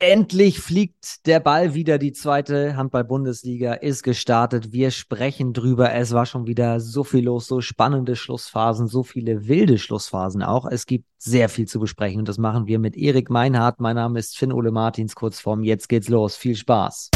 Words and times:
Endlich 0.00 0.60
fliegt 0.60 1.26
der 1.26 1.40
Ball 1.40 1.74
wieder. 1.74 1.98
Die 1.98 2.12
zweite 2.12 2.76
Handball-Bundesliga 2.76 3.72
ist 3.72 4.04
gestartet. 4.04 4.70
Wir 4.70 4.92
sprechen 4.92 5.52
drüber. 5.52 5.92
Es 5.92 6.12
war 6.12 6.24
schon 6.24 6.46
wieder 6.46 6.78
so 6.78 7.02
viel 7.02 7.24
los, 7.24 7.48
so 7.48 7.60
spannende 7.60 8.14
Schlussphasen, 8.14 8.86
so 8.86 9.02
viele 9.02 9.48
wilde 9.48 9.76
Schlussphasen 9.76 10.44
auch. 10.44 10.66
Es 10.66 10.86
gibt 10.86 11.06
sehr 11.18 11.48
viel 11.48 11.66
zu 11.66 11.80
besprechen 11.80 12.20
und 12.20 12.28
das 12.28 12.38
machen 12.38 12.68
wir 12.68 12.78
mit 12.78 12.96
Erik 12.96 13.28
Meinhardt. 13.28 13.80
Mein 13.80 13.96
Name 13.96 14.20
ist 14.20 14.38
Finn 14.38 14.52
Ole 14.52 14.70
Martins, 14.70 15.16
Kurzform. 15.16 15.64
Jetzt 15.64 15.88
geht's 15.88 16.08
los. 16.08 16.36
Viel 16.36 16.54
Spaß. 16.54 17.10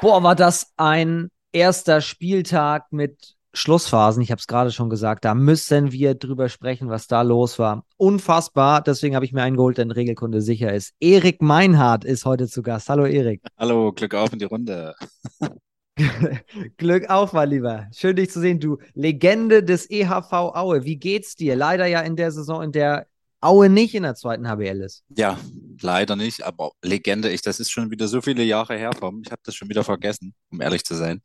Boah, 0.00 0.22
war 0.22 0.34
das 0.34 0.72
ein 0.78 1.28
erster 1.52 2.00
Spieltag 2.00 2.90
mit 2.90 3.37
Schlussphasen, 3.58 4.22
ich 4.22 4.30
habe 4.30 4.38
es 4.38 4.46
gerade 4.46 4.70
schon 4.70 4.88
gesagt, 4.88 5.24
da 5.24 5.34
müssen 5.34 5.90
wir 5.90 6.14
drüber 6.14 6.48
sprechen, 6.48 6.88
was 6.88 7.08
da 7.08 7.22
los 7.22 7.58
war. 7.58 7.84
Unfassbar, 7.96 8.82
deswegen 8.82 9.16
habe 9.16 9.24
ich 9.24 9.32
mir 9.32 9.42
einen 9.42 9.56
geholt, 9.56 9.78
der 9.78 9.84
in 9.84 9.90
Regelkunde 9.90 10.40
sicher 10.40 10.72
ist. 10.72 10.94
Erik 11.00 11.42
Meinhardt 11.42 12.04
ist 12.04 12.24
heute 12.24 12.46
zu 12.46 12.62
Gast. 12.62 12.88
Hallo 12.88 13.04
Erik. 13.04 13.42
Hallo, 13.58 13.92
Glück 13.92 14.14
auf 14.14 14.32
in 14.32 14.38
die 14.38 14.44
Runde. 14.44 14.94
Glück 16.76 17.10
auf, 17.10 17.32
mein 17.32 17.50
Lieber. 17.50 17.88
Schön, 17.92 18.14
dich 18.14 18.30
zu 18.30 18.40
sehen, 18.40 18.60
du 18.60 18.78
Legende 18.94 19.64
des 19.64 19.90
EHV 19.90 20.32
Aue. 20.32 20.84
Wie 20.84 20.96
geht's 20.96 21.34
dir? 21.34 21.56
Leider 21.56 21.86
ja 21.86 22.00
in 22.00 22.14
der 22.14 22.30
Saison, 22.30 22.62
in 22.62 22.70
der 22.70 23.08
Aue 23.40 23.68
nicht 23.68 23.94
in 23.94 24.04
der 24.04 24.14
zweiten 24.14 24.48
HBL 24.48 24.82
ist. 24.82 25.04
Ja, 25.16 25.38
leider 25.80 26.16
nicht, 26.16 26.44
aber 26.44 26.72
Legende, 26.82 27.30
ich, 27.30 27.42
das 27.42 27.60
ist 27.60 27.70
schon 27.70 27.90
wieder 27.90 28.08
so 28.08 28.20
viele 28.20 28.44
Jahre 28.44 28.76
her. 28.76 28.90
Ich 28.94 29.30
habe 29.32 29.42
das 29.44 29.54
schon 29.54 29.68
wieder 29.68 29.84
vergessen, 29.84 30.34
um 30.50 30.60
ehrlich 30.60 30.84
zu 30.84 30.94
sein. 30.94 31.22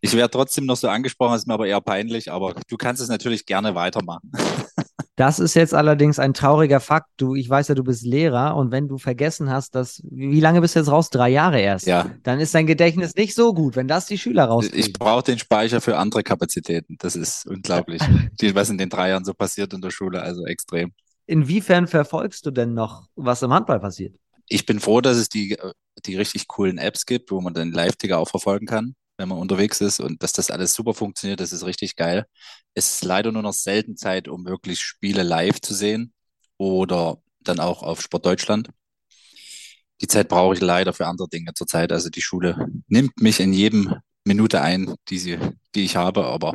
Ich 0.00 0.12
werde 0.12 0.30
trotzdem 0.30 0.66
noch 0.66 0.76
so 0.76 0.88
angesprochen, 0.88 1.36
ist 1.36 1.46
mir 1.46 1.54
aber 1.54 1.66
eher 1.66 1.80
peinlich, 1.80 2.30
aber 2.30 2.54
du 2.68 2.76
kannst 2.76 3.00
es 3.00 3.08
natürlich 3.08 3.46
gerne 3.46 3.74
weitermachen. 3.74 4.30
Das 5.16 5.38
ist 5.38 5.54
jetzt 5.54 5.74
allerdings 5.74 6.18
ein 6.18 6.34
trauriger 6.34 6.80
Fakt. 6.80 7.08
Du, 7.18 7.36
ich 7.36 7.48
weiß 7.48 7.68
ja, 7.68 7.76
du 7.76 7.84
bist 7.84 8.04
Lehrer 8.04 8.56
und 8.56 8.72
wenn 8.72 8.88
du 8.88 8.98
vergessen 8.98 9.48
hast, 9.48 9.76
dass, 9.76 10.02
wie 10.10 10.40
lange 10.40 10.60
bist 10.60 10.74
du 10.74 10.80
jetzt 10.80 10.90
raus? 10.90 11.08
Drei 11.08 11.28
Jahre 11.28 11.60
erst. 11.60 11.86
Ja. 11.86 12.10
Dann 12.24 12.40
ist 12.40 12.52
dein 12.52 12.66
Gedächtnis 12.66 13.14
nicht 13.14 13.36
so 13.36 13.54
gut, 13.54 13.76
wenn 13.76 13.86
das 13.86 14.06
die 14.06 14.18
Schüler 14.18 14.46
rauskriegen. 14.46 14.80
Ich 14.80 14.92
brauche 14.92 15.22
den 15.22 15.38
Speicher 15.38 15.80
für 15.80 15.98
andere 15.98 16.24
Kapazitäten. 16.24 16.96
Das 16.98 17.14
ist 17.14 17.46
unglaublich. 17.46 18.02
was 18.54 18.70
in 18.70 18.78
den 18.78 18.88
drei 18.88 19.10
Jahren 19.10 19.24
so 19.24 19.34
passiert 19.34 19.72
in 19.72 19.80
der 19.80 19.90
Schule, 19.90 20.20
also 20.20 20.44
extrem. 20.46 20.92
Inwiefern 21.26 21.86
verfolgst 21.86 22.44
du 22.46 22.50
denn 22.50 22.74
noch, 22.74 23.06
was 23.14 23.40
im 23.42 23.52
Handball 23.52 23.78
passiert? 23.78 24.16
Ich 24.48 24.66
bin 24.66 24.80
froh, 24.80 25.00
dass 25.00 25.16
es 25.16 25.28
die, 25.28 25.56
die 26.04 26.16
richtig 26.16 26.48
coolen 26.48 26.76
Apps 26.76 27.06
gibt, 27.06 27.30
wo 27.30 27.40
man 27.40 27.54
den 27.54 27.70
Live-Ticker 27.70 28.18
auch 28.18 28.28
verfolgen 28.28 28.66
kann 28.66 28.96
wenn 29.16 29.28
man 29.28 29.38
unterwegs 29.38 29.80
ist 29.80 30.00
und 30.00 30.22
dass 30.22 30.32
das 30.32 30.50
alles 30.50 30.74
super 30.74 30.94
funktioniert, 30.94 31.40
das 31.40 31.52
ist 31.52 31.64
richtig 31.64 31.96
geil. 31.96 32.26
Es 32.74 32.94
ist 32.94 33.04
leider 33.04 33.32
nur 33.32 33.42
noch 33.42 33.52
selten 33.52 33.96
Zeit, 33.96 34.28
um 34.28 34.44
wirklich 34.46 34.80
Spiele 34.80 35.22
live 35.22 35.60
zu 35.60 35.74
sehen 35.74 36.12
oder 36.58 37.18
dann 37.40 37.60
auch 37.60 37.82
auf 37.82 38.00
Sport 38.02 38.26
Deutschland. 38.26 38.70
Die 40.00 40.08
Zeit 40.08 40.28
brauche 40.28 40.54
ich 40.54 40.60
leider 40.60 40.92
für 40.92 41.06
andere 41.06 41.28
Dinge 41.28 41.54
zurzeit. 41.54 41.92
Also 41.92 42.10
die 42.10 42.22
Schule 42.22 42.66
nimmt 42.88 43.20
mich 43.20 43.40
in 43.40 43.52
jedem 43.52 43.94
Minute 44.24 44.60
ein, 44.60 44.94
die, 45.08 45.18
sie, 45.18 45.38
die 45.74 45.84
ich 45.84 45.96
habe, 45.96 46.26
aber 46.26 46.54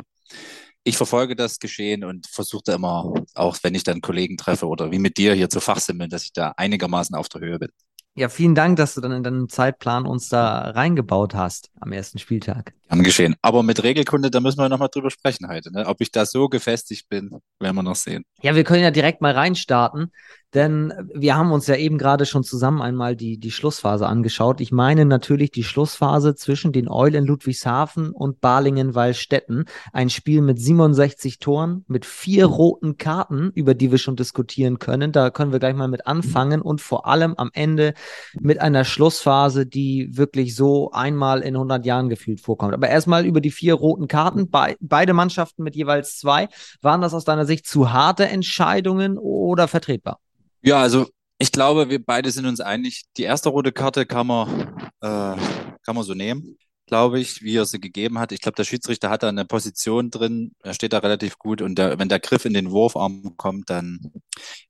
ich 0.84 0.96
verfolge 0.96 1.36
das 1.36 1.58
Geschehen 1.58 2.04
und 2.04 2.26
versuche 2.26 2.62
da 2.66 2.74
immer, 2.74 3.12
auch 3.34 3.58
wenn 3.62 3.74
ich 3.74 3.84
dann 3.84 4.00
Kollegen 4.00 4.36
treffe 4.36 4.66
oder 4.66 4.90
wie 4.90 4.98
mit 4.98 5.18
dir 5.18 5.34
hier 5.34 5.50
zu 5.50 5.60
fachsimmeln, 5.60 6.10
dass 6.10 6.24
ich 6.24 6.32
da 6.32 6.52
einigermaßen 6.56 7.14
auf 7.16 7.28
der 7.28 7.40
Höhe 7.42 7.58
bin. 7.58 7.70
Ja, 8.16 8.28
vielen 8.28 8.56
Dank, 8.56 8.76
dass 8.76 8.94
du 8.94 9.00
dann 9.00 9.12
in 9.12 9.22
deinen 9.22 9.48
Zeitplan 9.48 10.04
uns 10.04 10.28
da 10.28 10.70
reingebaut 10.70 11.34
hast 11.34 11.70
am 11.78 11.92
ersten 11.92 12.18
Spieltag. 12.18 12.74
Gern 12.88 13.04
geschehen. 13.04 13.36
Aber 13.40 13.62
mit 13.62 13.82
Regelkunde, 13.84 14.30
da 14.30 14.40
müssen 14.40 14.58
wir 14.58 14.68
nochmal 14.68 14.88
drüber 14.92 15.10
sprechen 15.10 15.48
heute. 15.48 15.72
Ne? 15.72 15.86
Ob 15.86 16.00
ich 16.00 16.10
da 16.10 16.26
so 16.26 16.48
gefestigt 16.48 17.08
bin, 17.08 17.30
werden 17.60 17.76
wir 17.76 17.84
noch 17.84 17.94
sehen. 17.94 18.24
Ja, 18.42 18.56
wir 18.56 18.64
können 18.64 18.82
ja 18.82 18.90
direkt 18.90 19.20
mal 19.20 19.32
reinstarten. 19.32 20.12
Denn 20.54 20.92
wir 21.14 21.36
haben 21.36 21.52
uns 21.52 21.68
ja 21.68 21.76
eben 21.76 21.96
gerade 21.96 22.26
schon 22.26 22.42
zusammen 22.42 22.82
einmal 22.82 23.14
die, 23.14 23.38
die 23.38 23.52
Schlussphase 23.52 24.06
angeschaut. 24.06 24.60
Ich 24.60 24.72
meine 24.72 25.04
natürlich 25.04 25.52
die 25.52 25.62
Schlussphase 25.62 26.34
zwischen 26.34 26.72
den 26.72 26.88
Eulen 26.88 27.24
Ludwigshafen 27.24 28.10
und 28.10 28.40
Balingen-Wallstätten. 28.40 29.66
Ein 29.92 30.10
Spiel 30.10 30.42
mit 30.42 30.60
67 30.60 31.38
Toren, 31.38 31.84
mit 31.86 32.04
vier 32.04 32.46
roten 32.46 32.96
Karten, 32.96 33.52
über 33.54 33.74
die 33.74 33.92
wir 33.92 33.98
schon 33.98 34.16
diskutieren 34.16 34.80
können. 34.80 35.12
Da 35.12 35.30
können 35.30 35.52
wir 35.52 35.60
gleich 35.60 35.76
mal 35.76 35.88
mit 35.88 36.08
anfangen 36.08 36.62
und 36.62 36.80
vor 36.80 37.06
allem 37.06 37.34
am 37.36 37.50
Ende 37.52 37.94
mit 38.40 38.60
einer 38.60 38.84
Schlussphase, 38.84 39.66
die 39.66 40.08
wirklich 40.16 40.56
so 40.56 40.90
einmal 40.90 41.42
in 41.42 41.54
100 41.54 41.86
Jahren 41.86 42.08
gefühlt 42.08 42.40
vorkommt. 42.40 42.74
Aber 42.74 42.88
erstmal 42.88 43.24
über 43.24 43.40
die 43.40 43.52
vier 43.52 43.74
roten 43.74 44.08
Karten. 44.08 44.50
Be 44.50 44.74
beide 44.80 45.12
Mannschaften 45.12 45.62
mit 45.62 45.76
jeweils 45.76 46.18
zwei. 46.18 46.48
Waren 46.82 47.00
das 47.00 47.14
aus 47.14 47.24
deiner 47.24 47.46
Sicht 47.46 47.66
zu 47.66 47.92
harte 47.92 48.26
Entscheidungen 48.26 49.16
oder 49.16 49.68
vertretbar? 49.68 50.18
Ja, 50.62 50.80
also 50.80 51.08
ich 51.38 51.52
glaube, 51.52 51.88
wir 51.88 52.04
beide 52.04 52.30
sind 52.30 52.46
uns 52.46 52.60
einig. 52.60 53.04
Die 53.16 53.22
erste 53.22 53.48
rote 53.48 53.72
Karte 53.72 54.04
kann 54.06 54.26
man, 54.26 54.76
äh, 55.00 55.36
kann 55.82 55.94
man 55.94 56.04
so 56.04 56.14
nehmen, 56.14 56.58
glaube 56.86 57.18
ich, 57.20 57.40
wie 57.42 57.56
er 57.56 57.64
sie 57.64 57.80
gegeben 57.80 58.18
hat. 58.18 58.32
Ich 58.32 58.40
glaube, 58.40 58.56
der 58.56 58.64
Schiedsrichter 58.64 59.08
hat 59.08 59.22
da 59.22 59.28
eine 59.28 59.46
Position 59.46 60.10
drin, 60.10 60.52
er 60.62 60.74
steht 60.74 60.92
da 60.92 60.98
relativ 60.98 61.38
gut 61.38 61.62
und 61.62 61.76
der, 61.76 61.98
wenn 61.98 62.10
der 62.10 62.20
Griff 62.20 62.44
in 62.44 62.52
den 62.52 62.70
Wurfarm 62.70 63.36
kommt, 63.38 63.70
dann 63.70 64.12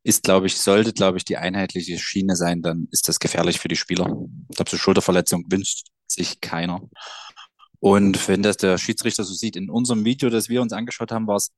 ist, 0.05 0.23
glaube 0.23 0.47
ich, 0.47 0.59
sollte, 0.59 0.93
glaube 0.93 1.19
ich, 1.19 1.25
die 1.25 1.39
einheitliche 1.39 1.99
Schiene 1.99 2.37
sein, 2.37 2.62
dann 2.62 2.87
ist 2.93 3.09
das 3.09 3.19
gefährlich 3.19 3.59
für 3.59 3.69
die 3.69 3.77
Spieler. 3.77 4.07
Ich 4.49 4.57
glaube, 4.57 4.71
so 4.71 4.77
Schulterverletzung 4.77 5.45
wünscht 5.51 5.89
sich 6.07 6.41
keiner. 6.41 6.83
Und 7.81 8.28
wenn 8.28 8.43
das 8.43 8.59
der 8.59 8.78
Schiedsrichter 8.78 9.25
so 9.25 9.34
sieht, 9.34 9.57
in 9.57 9.71
unserem 9.71 10.05
Video, 10.05 10.31
das 10.31 10.49
wir 10.49 10.62
uns 10.62 10.72
angeschaut 10.72 11.11
haben, 11.11 11.27
war 11.27 11.37
es 11.37 11.51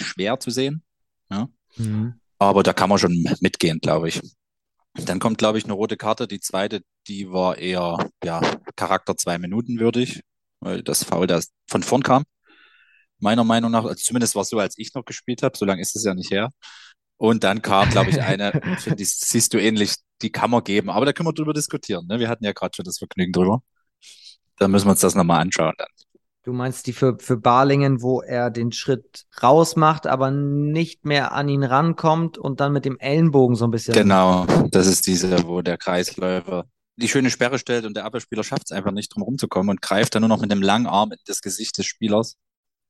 schwer 0.00 0.38
zu 0.38 0.50
sehen. 0.50 0.84
Ja. 1.30 1.48
Mhm. 1.76 2.19
Aber 2.40 2.62
da 2.62 2.72
kann 2.72 2.88
man 2.88 2.98
schon 2.98 3.24
mitgehen, 3.40 3.80
glaube 3.80 4.08
ich. 4.08 4.20
Dann 4.94 5.20
kommt, 5.20 5.38
glaube 5.38 5.58
ich, 5.58 5.64
eine 5.64 5.74
rote 5.74 5.96
Karte. 5.98 6.26
Die 6.26 6.40
zweite, 6.40 6.82
die 7.06 7.30
war 7.30 7.58
eher, 7.58 7.98
ja, 8.24 8.40
Charakter 8.76 9.16
zwei 9.16 9.38
Minuten 9.38 9.78
würdig, 9.78 10.22
weil 10.60 10.82
das 10.82 11.04
Foul 11.04 11.26
da 11.26 11.40
von 11.68 11.82
vorn 11.82 12.02
kam. 12.02 12.24
Meiner 13.18 13.44
Meinung 13.44 13.70
nach, 13.70 13.84
also 13.84 14.02
zumindest 14.02 14.34
war 14.34 14.42
es 14.42 14.48
so, 14.48 14.58
als 14.58 14.78
ich 14.78 14.94
noch 14.94 15.04
gespielt 15.04 15.42
habe. 15.42 15.56
So 15.56 15.66
lange 15.66 15.82
ist 15.82 15.94
es 15.96 16.04
ja 16.04 16.14
nicht 16.14 16.30
her. 16.30 16.50
Und 17.18 17.44
dann 17.44 17.62
kam, 17.62 17.90
glaube 17.90 18.10
ich, 18.10 18.22
eine, 18.22 18.52
die 18.98 19.04
siehst 19.04 19.52
du 19.54 19.60
ähnlich, 19.60 19.96
die 20.22 20.32
kann 20.32 20.50
man 20.50 20.64
geben. 20.64 20.90
Aber 20.90 21.04
da 21.06 21.12
können 21.12 21.28
wir 21.28 21.34
drüber 21.34 21.52
diskutieren. 21.52 22.06
Ne? 22.08 22.18
Wir 22.20 22.28
hatten 22.30 22.44
ja 22.44 22.52
gerade 22.52 22.74
schon 22.74 22.86
das 22.86 22.98
Vergnügen 22.98 23.32
drüber. 23.32 23.62
Da 24.58 24.68
müssen 24.68 24.86
wir 24.86 24.92
uns 24.92 25.00
das 25.00 25.14
nochmal 25.14 25.40
anschauen 25.42 25.74
dann. 25.76 25.88
Du 26.42 26.54
meinst 26.54 26.86
die 26.86 26.94
für, 26.94 27.18
für 27.18 27.36
Barlingen, 27.36 28.00
wo 28.00 28.22
er 28.22 28.50
den 28.50 28.72
Schritt 28.72 29.26
raus 29.42 29.76
macht, 29.76 30.06
aber 30.06 30.30
nicht 30.30 31.04
mehr 31.04 31.32
an 31.32 31.48
ihn 31.50 31.62
rankommt 31.62 32.38
und 32.38 32.60
dann 32.60 32.72
mit 32.72 32.86
dem 32.86 32.98
Ellenbogen 32.98 33.56
so 33.56 33.66
ein 33.66 33.70
bisschen. 33.70 33.92
Genau, 33.92 34.46
das 34.70 34.86
ist 34.86 35.06
diese, 35.06 35.46
wo 35.46 35.60
der 35.60 35.76
Kreisläufer 35.76 36.64
die 36.96 37.08
schöne 37.08 37.30
Sperre 37.30 37.58
stellt 37.58 37.84
und 37.84 37.94
der 37.96 38.04
Abwehrspieler 38.04 38.44
schafft 38.44 38.64
es 38.66 38.72
einfach 38.72 38.92
nicht, 38.92 39.14
drum 39.14 39.22
rumzukommen 39.22 39.70
und 39.70 39.82
greift 39.82 40.14
dann 40.14 40.22
nur 40.22 40.28
noch 40.28 40.40
mit 40.40 40.50
dem 40.50 40.62
langen 40.62 40.86
Arm 40.86 41.12
in 41.12 41.18
das 41.26 41.40
Gesicht 41.40 41.76
des 41.78 41.86
Spielers. 41.86 42.36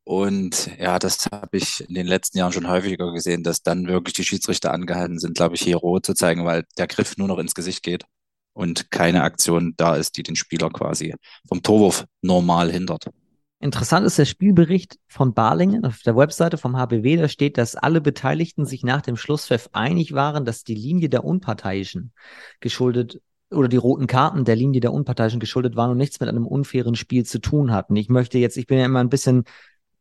Und 0.04 0.70
ja, 0.78 0.98
das 0.98 1.26
habe 1.30 1.56
ich 1.56 1.88
in 1.88 1.94
den 1.94 2.06
letzten 2.06 2.38
Jahren 2.38 2.52
schon 2.52 2.68
häufiger 2.68 3.12
gesehen, 3.12 3.42
dass 3.42 3.62
dann 3.62 3.86
wirklich 3.86 4.14
die 4.14 4.24
Schiedsrichter 4.24 4.72
angehalten 4.72 5.18
sind, 5.18 5.36
glaube 5.36 5.54
ich, 5.54 5.62
hier 5.62 5.76
rot 5.76 6.06
zu 6.06 6.14
zeigen, 6.14 6.44
weil 6.44 6.64
der 6.78 6.86
Griff 6.86 7.16
nur 7.16 7.28
noch 7.28 7.38
ins 7.38 7.54
Gesicht 7.54 7.82
geht 7.82 8.04
und 8.52 8.90
keine 8.90 9.22
Aktion 9.22 9.74
da 9.76 9.96
ist, 9.96 10.16
die 10.16 10.22
den 10.22 10.36
Spieler 10.36 10.70
quasi 10.70 11.14
vom 11.48 11.62
Torwurf 11.62 12.06
normal 12.22 12.72
hindert. 12.72 13.06
Interessant 13.62 14.06
ist 14.06 14.18
der 14.18 14.24
Spielbericht 14.24 14.98
von 15.06 15.34
Balingen 15.34 15.84
auf 15.84 16.00
der 16.02 16.16
Webseite 16.16 16.56
vom 16.56 16.78
HBW. 16.78 17.16
Da 17.16 17.28
steht, 17.28 17.58
dass 17.58 17.76
alle 17.76 18.00
Beteiligten 18.00 18.64
sich 18.64 18.84
nach 18.84 19.02
dem 19.02 19.16
Schlusspfiff 19.16 19.68
einig 19.72 20.14
waren, 20.14 20.46
dass 20.46 20.64
die 20.64 20.74
Linie 20.74 21.10
der 21.10 21.24
Unparteiischen 21.24 22.12
geschuldet 22.60 23.20
oder 23.50 23.68
die 23.68 23.76
roten 23.76 24.06
Karten 24.06 24.46
der 24.46 24.56
Linie 24.56 24.80
der 24.80 24.94
Unparteiischen 24.94 25.40
geschuldet 25.40 25.76
waren 25.76 25.90
und 25.90 25.98
nichts 25.98 26.18
mit 26.20 26.30
einem 26.30 26.46
unfairen 26.46 26.94
Spiel 26.94 27.26
zu 27.26 27.38
tun 27.38 27.70
hatten. 27.70 27.96
Ich 27.96 28.08
möchte 28.08 28.38
jetzt, 28.38 28.56
ich 28.56 28.66
bin 28.66 28.78
ja 28.78 28.86
immer 28.86 29.00
ein 29.00 29.10
bisschen 29.10 29.44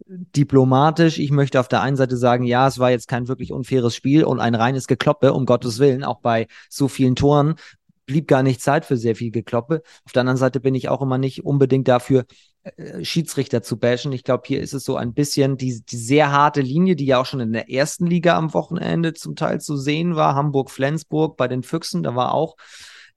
diplomatisch. 0.08 1.20
Ich 1.20 1.32
möchte 1.32 1.60
auf 1.60 1.68
der 1.68 1.82
einen 1.82 1.98
Seite 1.98 2.16
sagen, 2.16 2.46
ja, 2.46 2.66
es 2.66 2.80
war 2.80 2.92
jetzt 2.92 3.10
kein 3.10 3.28
wirklich 3.28 3.52
unfaires 3.52 3.94
Spiel 3.94 4.24
und 4.24 4.40
ein 4.40 4.56
reines 4.56 4.88
Gekloppe, 4.88 5.34
um 5.34 5.46
Gottes 5.46 5.80
Willen, 5.80 6.06
auch 6.06 6.22
bei 6.22 6.48
so 6.70 6.88
vielen 6.88 7.18
Toren 7.18 7.56
blieb 8.06 8.28
gar 8.28 8.42
nicht 8.42 8.60
Zeit 8.60 8.86
für 8.86 8.98
sehr 8.98 9.16
viel 9.16 9.30
Gekloppe. 9.30 9.84
Auf 10.04 10.14
der 10.14 10.22
anderen 10.22 10.38
Seite 10.38 10.60
bin 10.60 10.74
ich 10.74 10.90
auch 10.90 11.02
immer 11.02 11.20
nicht 11.20 11.46
unbedingt 11.46 11.88
dafür, 11.88 12.26
Schiedsrichter 13.02 13.64
zu 13.64 13.78
bashen. 13.78 14.12
Ich 14.12 14.24
glaube, 14.24 14.44
hier 14.46 14.62
ist 14.62 14.74
es 14.74 14.84
so 14.84 14.96
ein 14.96 15.14
bisschen 15.14 15.58
die, 15.58 15.82
die 15.84 15.98
sehr 15.98 16.32
harte 16.32 16.62
Linie, 16.62 16.96
die 16.96 17.06
ja 17.06 17.20
auch 17.20 17.26
schon 17.26 17.40
in 17.40 17.54
der 17.54 17.70
ersten 17.70 18.06
Liga 18.06 18.38
am 18.38 18.54
Wochenende 18.54 19.14
zum 19.14 19.36
Teil 19.36 19.62
zu 19.62 19.78
sehen 19.78 20.16
war. 20.16 20.36
Hamburg-Flensburg 20.36 21.38
bei 21.38 21.48
den 21.48 21.64
Füchsen, 21.64 22.04
da 22.04 22.16
war 22.16 22.34
auch 22.34 22.58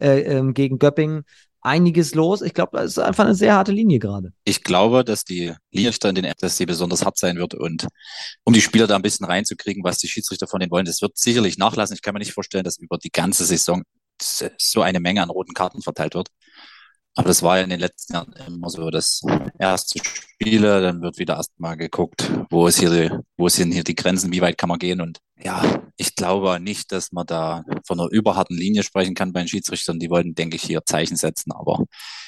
äh, 0.01 0.21
ähm, 0.21 0.55
gegen 0.55 0.79
Göppingen 0.79 1.25
einiges 1.61 2.15
los. 2.15 2.43
Ich 2.43 2.55
glaube, 2.55 2.77
das 2.77 2.93
ist 2.93 2.99
einfach 2.99 3.25
eine 3.25 3.35
sehr 3.35 3.55
harte 3.55 3.73
Linie 3.73 3.99
gerade. 3.99 4.33
Ich 4.45 4.63
glaube, 4.63 5.05
dass 5.05 5.25
die 5.25 5.53
Linie 5.71 5.93
in 6.05 6.15
den 6.15 6.33
sie 6.41 6.67
besonders 6.67 7.05
hart 7.05 7.19
sein 7.19 7.37
wird 7.37 7.55
und 7.55 7.87
um 8.45 8.53
die 8.53 8.61
Spieler 8.61 8.87
da 8.87 8.97
ein 8.97 9.03
bisschen 9.03 9.27
reinzukriegen, 9.27 9.85
was 9.85 9.99
die 9.99 10.09
Schiedsrichter 10.09 10.47
von 10.47 10.61
denen 10.61 10.73
wollen, 10.73 10.85
das 10.85 11.03
wird 11.03 11.17
sicherlich 11.17 11.59
nachlassen. 11.59 11.95
Ich 11.95 12.03
kann 12.03 12.15
mir 12.15 12.19
nicht 12.19 12.33
vorstellen, 12.33 12.65
dass 12.65 12.79
über 12.79 12.99
die 12.99 13.11
ganze 13.11 13.45
Saison 13.45 13.83
so 14.21 14.83
eine 14.83 15.01
Menge 15.01 15.23
an 15.23 15.31
roten 15.31 15.55
Karten 15.55 15.83
verteilt 15.83 16.15
wird. 16.15 16.29
Aber 17.15 17.29
das 17.29 17.43
war 17.43 17.59
ja 17.59 17.65
in 17.65 17.71
den 17.71 17.81
letzten 17.81 18.15
Jahren 18.15 18.33
immer 18.47 18.71
so, 18.71 18.91
dass 18.91 19.23
erste 19.59 20.01
Spiele, 20.03 20.81
dann 20.81 21.03
wird 21.03 21.19
wieder 21.19 21.37
erstmal 21.37 21.77
geguckt, 21.77 22.31
wo 22.51 22.67
ist 22.67 22.79
hier 22.79 22.91
die, 22.91 23.11
wo 23.37 23.49
sind 23.49 23.73
hier 23.73 23.85
die 23.85 23.95
Grenzen, 23.95 24.33
wie 24.33 24.41
weit 24.41 24.57
kann 24.57 24.69
man 24.69 24.79
gehen 24.79 25.01
und 25.01 25.19
ja, 25.45 25.83
ich 25.97 26.15
glaube 26.15 26.59
nicht, 26.61 26.93
dass 26.93 27.13
man 27.13 27.27
da 27.27 27.65
von 27.85 28.01
einer 28.01 28.09
überharten 28.11 28.57
Linie 28.57 28.83
sprechen 28.83 29.15
kann 29.15 29.33
bei 29.33 29.41
den 29.41 29.49
Schiedsrichtern. 29.49 29.99
Die 29.99 30.09
wollten, 30.09 30.35
denke 30.35 30.57
ich, 30.57 30.63
hier 30.63 30.85
Zeichen 30.85 31.17
setzen, 31.17 31.53
aber 31.53 31.85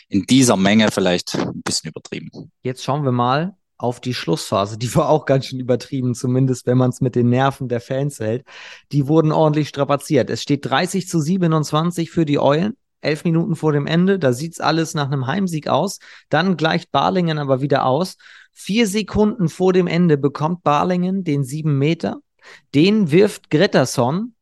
in 0.09 0.25
dieser 0.25 0.57
Menge 0.57 0.91
vielleicht 0.91 1.35
ein 1.35 1.63
bisschen 1.63 1.91
übertrieben. 1.91 2.51
Jetzt 2.63 2.83
schauen 2.83 3.05
wir 3.05 3.13
mal 3.13 3.57
auf 3.79 4.01
die 4.01 4.15
Schlussphase. 4.15 4.79
Die 4.79 4.95
war 4.95 5.09
auch 5.09 5.27
ganz 5.27 5.47
schön 5.47 5.61
übertrieben, 5.61 6.15
zumindest 6.15 6.67
wenn 6.67 6.79
man 6.79 6.91
es 6.91 7.01
mit 7.01 7.15
den 7.15 7.29
Nerven 7.29 7.69
der 7.69 7.81
Fans 7.81 8.19
hält. 8.19 8.45
Die 8.93 9.07
wurden 9.07 9.33
ordentlich 9.33 9.69
strapaziert. 9.69 10.31
Es 10.31 10.43
steht 10.43 10.67
30 10.67 11.09
zu 11.09 11.21
27 11.21 12.11
für 12.11 12.25
die 12.25 12.39
Eulen 12.39 12.77
elf 13.05 13.25
Minuten 13.25 13.57
vor 13.57 13.73
dem 13.73 13.87
Ende. 13.87 14.19
Da 14.19 14.33
sieht's 14.33 14.61
alles 14.61 14.95
nach 14.95 15.07
einem 15.07 15.27
Heimsieg 15.27 15.69
aus. 15.69 15.99
Dann 16.29 16.57
gleicht 16.57 16.93
Barlingen 16.93 17.39
aber 17.39 17.61
wieder 17.61 17.87
aus. 17.87 18.17
Vier 18.53 18.87
Sekunden 18.87 19.49
vor 19.49 19.73
dem 19.73 19.87
Ende 19.87 20.17
bekommt 20.17 20.63
Barlingen 20.63 21.25
den 21.25 21.45
sieben 21.45 21.79
Meter. 21.79 22.19
Den 22.75 23.11
wirft 23.11 23.51
Gretterson. 23.51 24.35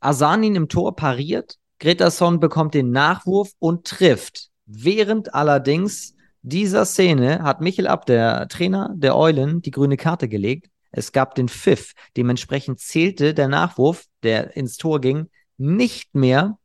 Asanin 0.00 0.54
im 0.54 0.68
Tor 0.68 0.96
pariert. 0.96 1.56
Gretterson 1.78 2.40
bekommt 2.40 2.74
den 2.74 2.90
Nachwurf 2.90 3.52
und 3.58 3.86
trifft. 3.86 4.50
Während 4.66 5.34
allerdings 5.34 6.14
dieser 6.42 6.84
Szene 6.84 7.42
hat 7.42 7.60
Michel 7.60 7.86
Ab, 7.86 8.06
der 8.06 8.48
Trainer 8.48 8.92
der 8.94 9.16
Eulen, 9.16 9.62
die 9.62 9.70
grüne 9.70 9.96
Karte 9.96 10.28
gelegt. 10.28 10.68
Es 10.90 11.12
gab 11.12 11.34
den 11.34 11.48
Pfiff. 11.48 11.92
Dementsprechend 12.16 12.80
zählte 12.80 13.34
der 13.34 13.48
Nachwurf, 13.48 14.04
der 14.22 14.56
ins 14.56 14.76
Tor 14.76 15.00
ging, 15.00 15.30
nicht 15.56 16.14
mehr 16.14 16.58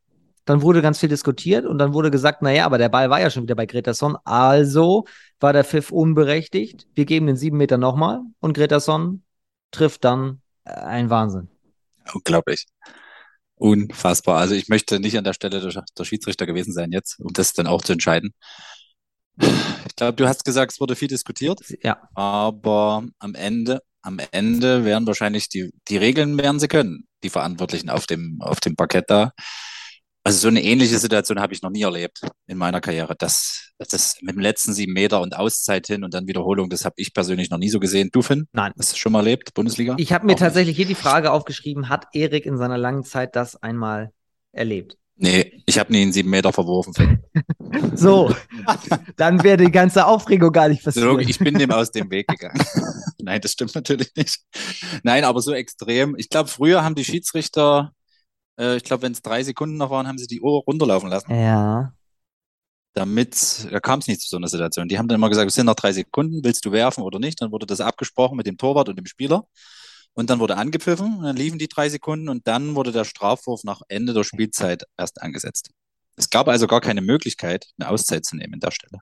dann 0.44 0.62
wurde 0.62 0.82
ganz 0.82 0.98
viel 0.98 1.08
diskutiert 1.08 1.66
und 1.66 1.78
dann 1.78 1.92
wurde 1.92 2.10
gesagt, 2.10 2.42
naja, 2.42 2.64
aber 2.64 2.78
der 2.78 2.88
Ball 2.88 3.10
war 3.10 3.20
ja 3.20 3.30
schon 3.30 3.44
wieder 3.44 3.54
bei 3.54 3.66
Gretason. 3.66 4.16
Also 4.24 5.04
war 5.38 5.52
der 5.52 5.64
Pfiff 5.64 5.90
unberechtigt. 5.90 6.86
Wir 6.94 7.04
geben 7.04 7.26
den 7.26 7.36
sieben 7.36 7.56
Meter 7.56 7.78
nochmal 7.78 8.20
und 8.40 8.54
Gretason 8.54 9.22
trifft 9.70 10.04
dann 10.04 10.40
äh, 10.64 10.70
ein 10.72 11.10
Wahnsinn. 11.10 11.48
Unglaublich. 12.12 12.66
Unfassbar. 13.56 14.38
Also 14.38 14.54
ich 14.54 14.68
möchte 14.68 15.00
nicht 15.00 15.18
an 15.18 15.24
der 15.24 15.34
Stelle 15.34 15.60
der, 15.60 15.84
der 15.96 16.04
Schiedsrichter 16.04 16.46
gewesen 16.46 16.72
sein 16.72 16.92
jetzt, 16.92 17.20
um 17.20 17.32
das 17.32 17.52
dann 17.52 17.66
auch 17.66 17.82
zu 17.82 17.92
entscheiden. 17.92 18.32
Ich 19.38 19.96
glaube, 19.96 20.16
du 20.16 20.26
hast 20.26 20.44
gesagt, 20.44 20.72
es 20.72 20.80
wurde 20.80 20.96
viel 20.96 21.08
diskutiert. 21.08 21.60
Ja. 21.82 22.08
Aber 22.14 23.04
am 23.18 23.34
Ende, 23.34 23.80
am 24.02 24.18
Ende 24.32 24.84
werden 24.84 25.06
wahrscheinlich 25.06 25.48
die, 25.48 25.72
die 25.88 25.96
Regeln 25.96 26.38
werden 26.38 26.58
sie 26.58 26.68
können, 26.68 27.06
die 27.22 27.30
Verantwortlichen 27.30 27.90
auf 27.90 28.06
dem, 28.06 28.38
auf 28.40 28.60
dem 28.60 28.76
Parkett 28.76 29.08
da. 29.08 29.32
Also 30.22 30.38
so 30.38 30.48
eine 30.48 30.62
ähnliche 30.62 30.98
Situation 30.98 31.40
habe 31.40 31.54
ich 31.54 31.62
noch 31.62 31.70
nie 31.70 31.82
erlebt 31.82 32.20
in 32.46 32.58
meiner 32.58 32.80
Karriere. 32.80 33.14
Das, 33.18 33.72
das 33.78 34.16
mit 34.20 34.34
dem 34.34 34.40
letzten 34.40 34.74
sieben 34.74 34.92
Meter 34.92 35.22
und 35.22 35.34
Auszeit 35.34 35.86
hin 35.86 36.04
und 36.04 36.12
dann 36.12 36.26
Wiederholung, 36.26 36.68
das 36.68 36.84
habe 36.84 36.94
ich 36.98 37.14
persönlich 37.14 37.48
noch 37.48 37.58
nie 37.58 37.70
so 37.70 37.80
gesehen. 37.80 38.10
Du, 38.12 38.20
Finn? 38.20 38.46
Nein. 38.52 38.72
Hast 38.78 38.92
du 38.92 38.96
schon 38.96 39.12
mal 39.12 39.20
erlebt, 39.20 39.54
Bundesliga? 39.54 39.94
Ich 39.98 40.12
habe 40.12 40.26
mir 40.26 40.34
Auch 40.34 40.38
tatsächlich 40.38 40.76
nicht. 40.76 40.86
hier 40.88 40.94
die 40.94 41.00
Frage 41.00 41.32
aufgeschrieben, 41.32 41.88
hat 41.88 42.06
Erik 42.12 42.44
in 42.44 42.58
seiner 42.58 42.76
langen 42.76 43.02
Zeit 43.04 43.34
das 43.34 43.56
einmal 43.56 44.12
erlebt? 44.52 44.98
Nee, 45.22 45.62
ich 45.66 45.78
habe 45.78 45.92
nie 45.92 46.02
einen 46.02 46.12
sieben 46.12 46.30
Meter 46.30 46.52
verworfen. 46.52 46.94
Finn. 46.94 47.22
so, 47.94 48.34
dann 49.16 49.42
wäre 49.42 49.58
die 49.58 49.70
ganze 49.70 50.06
Aufregung 50.06 50.50
gar 50.50 50.68
nicht 50.68 50.82
passiert. 50.82 51.20
Ich 51.28 51.38
bin 51.38 51.58
dem 51.58 51.70
aus 51.70 51.90
dem 51.90 52.10
Weg 52.10 52.26
gegangen. 52.26 52.62
Nein, 53.22 53.40
das 53.40 53.52
stimmt 53.52 53.74
natürlich 53.74 54.10
nicht. 54.16 54.38
Nein, 55.02 55.24
aber 55.24 55.42
so 55.42 55.52
extrem. 55.52 56.14
Ich 56.16 56.30
glaube, 56.30 56.48
früher 56.48 56.84
haben 56.84 56.94
die 56.94 57.04
Schiedsrichter 57.04 57.92
äh, 58.60 58.76
ich 58.76 58.84
glaube, 58.84 59.02
wenn 59.02 59.12
es 59.12 59.22
drei 59.22 59.42
Sekunden 59.42 59.76
noch 59.76 59.90
waren, 59.90 60.06
haben 60.06 60.18
sie 60.18 60.26
die 60.26 60.40
Uhr 60.40 60.62
runterlaufen 60.62 61.08
lassen. 61.08 61.34
Ja. 61.34 61.92
Damit, 62.92 63.68
da 63.70 63.80
kam 63.80 64.00
es 64.00 64.08
nicht 64.08 64.20
zu 64.20 64.28
so 64.28 64.36
einer 64.36 64.48
Situation. 64.48 64.88
Die 64.88 64.98
haben 64.98 65.08
dann 65.08 65.16
immer 65.16 65.28
gesagt, 65.28 65.48
es 65.48 65.54
sind 65.54 65.66
noch 65.66 65.74
drei 65.74 65.92
Sekunden, 65.92 66.44
willst 66.44 66.64
du 66.64 66.72
werfen 66.72 67.02
oder 67.02 67.18
nicht? 67.18 67.40
Dann 67.40 67.52
wurde 67.52 67.66
das 67.66 67.80
abgesprochen 67.80 68.36
mit 68.36 68.46
dem 68.46 68.58
Torwart 68.58 68.88
und 68.88 68.96
dem 68.96 69.06
Spieler. 69.06 69.46
Und 70.12 70.28
dann 70.28 70.40
wurde 70.40 70.56
angepfiffen, 70.56 71.22
dann 71.22 71.36
liefen 71.36 71.58
die 71.58 71.68
drei 71.68 71.88
Sekunden 71.88 72.28
und 72.28 72.46
dann 72.48 72.74
wurde 72.74 72.90
der 72.90 73.04
Strafwurf 73.04 73.62
nach 73.62 73.80
Ende 73.88 74.12
der 74.12 74.24
Spielzeit 74.24 74.84
erst 74.98 75.22
angesetzt. 75.22 75.70
Es 76.16 76.30
gab 76.30 76.48
also 76.48 76.66
gar 76.66 76.80
keine 76.80 77.00
Möglichkeit, 77.00 77.66
eine 77.78 77.88
Auszeit 77.88 78.24
zu 78.26 78.36
nehmen 78.36 78.54
in 78.54 78.60
der 78.60 78.72
Stelle. 78.72 78.98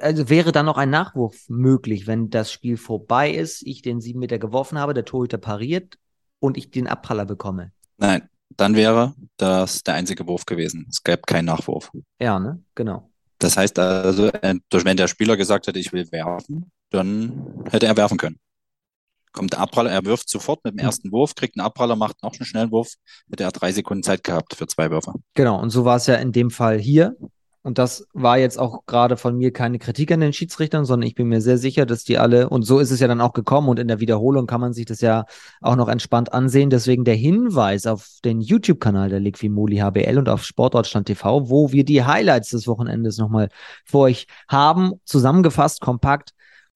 Also 0.00 0.30
wäre 0.30 0.50
dann 0.50 0.66
noch 0.66 0.78
ein 0.78 0.90
Nachwurf 0.90 1.48
möglich, 1.48 2.06
wenn 2.06 2.30
das 2.30 2.50
Spiel 2.50 2.78
vorbei 2.78 3.30
ist, 3.30 3.62
ich 3.62 3.82
den 3.82 4.00
sieben 4.00 4.20
Meter 4.20 4.38
geworfen 4.38 4.78
habe, 4.78 4.94
der 4.94 5.04
Torhüter 5.04 5.38
pariert 5.38 5.98
und 6.40 6.56
ich 6.56 6.70
den 6.70 6.86
Abpraller 6.86 7.26
bekomme? 7.26 7.72
Nein, 7.98 8.28
dann 8.58 8.74
wäre 8.74 9.14
das 9.36 9.82
der 9.84 9.94
einzige 9.94 10.26
Wurf 10.26 10.44
gewesen. 10.44 10.86
Es 10.90 11.02
gäbe 11.02 11.22
keinen 11.26 11.46
Nachwurf. 11.46 11.90
Ja, 12.20 12.38
ne? 12.38 12.62
Genau. 12.74 13.10
Das 13.38 13.56
heißt 13.56 13.78
also, 13.78 14.30
wenn 14.32 14.96
der 14.96 15.06
Spieler 15.08 15.36
gesagt 15.36 15.68
hätte, 15.68 15.78
ich 15.78 15.92
will 15.92 16.10
werfen, 16.10 16.70
dann 16.90 17.64
hätte 17.70 17.86
er 17.86 17.96
werfen 17.96 18.18
können. 18.18 18.40
Kommt 19.32 19.52
der 19.52 19.60
Abpraller, 19.60 19.90
er 19.90 20.04
wirft 20.04 20.28
sofort 20.28 20.64
mit 20.64 20.74
dem 20.74 20.80
hm. 20.80 20.86
ersten 20.86 21.12
Wurf, 21.12 21.36
kriegt 21.36 21.56
einen 21.56 21.64
Abpraller, 21.64 21.94
macht 21.94 22.22
noch 22.24 22.32
einen 22.32 22.46
schnellen 22.46 22.72
Wurf, 22.72 22.94
hätte 23.30 23.44
er 23.44 23.52
drei 23.52 23.70
Sekunden 23.70 24.02
Zeit 24.02 24.24
gehabt 24.24 24.56
für 24.56 24.66
zwei 24.66 24.90
Würfe. 24.90 25.12
Genau, 25.34 25.60
und 25.60 25.70
so 25.70 25.84
war 25.84 25.96
es 25.96 26.06
ja 26.06 26.16
in 26.16 26.32
dem 26.32 26.50
Fall 26.50 26.78
hier. 26.78 27.14
Und 27.68 27.76
das 27.76 28.08
war 28.14 28.38
jetzt 28.38 28.58
auch 28.58 28.86
gerade 28.86 29.18
von 29.18 29.36
mir 29.36 29.52
keine 29.52 29.78
Kritik 29.78 30.10
an 30.10 30.20
den 30.20 30.32
Schiedsrichtern, 30.32 30.86
sondern 30.86 31.06
ich 31.06 31.14
bin 31.14 31.28
mir 31.28 31.42
sehr 31.42 31.58
sicher, 31.58 31.84
dass 31.84 32.02
die 32.02 32.16
alle, 32.16 32.48
und 32.48 32.62
so 32.62 32.78
ist 32.78 32.90
es 32.90 32.98
ja 32.98 33.08
dann 33.08 33.20
auch 33.20 33.34
gekommen 33.34 33.68
und 33.68 33.78
in 33.78 33.88
der 33.88 34.00
Wiederholung 34.00 34.46
kann 34.46 34.62
man 34.62 34.72
sich 34.72 34.86
das 34.86 35.02
ja 35.02 35.26
auch 35.60 35.76
noch 35.76 35.88
entspannt 35.88 36.32
ansehen. 36.32 36.70
Deswegen 36.70 37.04
der 37.04 37.14
Hinweis 37.14 37.84
auf 37.86 38.20
den 38.24 38.40
YouTube-Kanal 38.40 39.10
der 39.10 39.20
Liquimoli 39.20 39.80
HBL 39.80 40.16
und 40.16 40.30
auf 40.30 40.44
Sportdeutschland 40.44 41.08
TV, 41.08 41.50
wo 41.50 41.70
wir 41.70 41.84
die 41.84 42.02
Highlights 42.02 42.48
des 42.48 42.66
Wochenendes 42.66 43.18
nochmal 43.18 43.50
für 43.84 43.98
euch 43.98 44.28
haben, 44.48 44.94
zusammengefasst, 45.04 45.82
kompakt. 45.82 46.30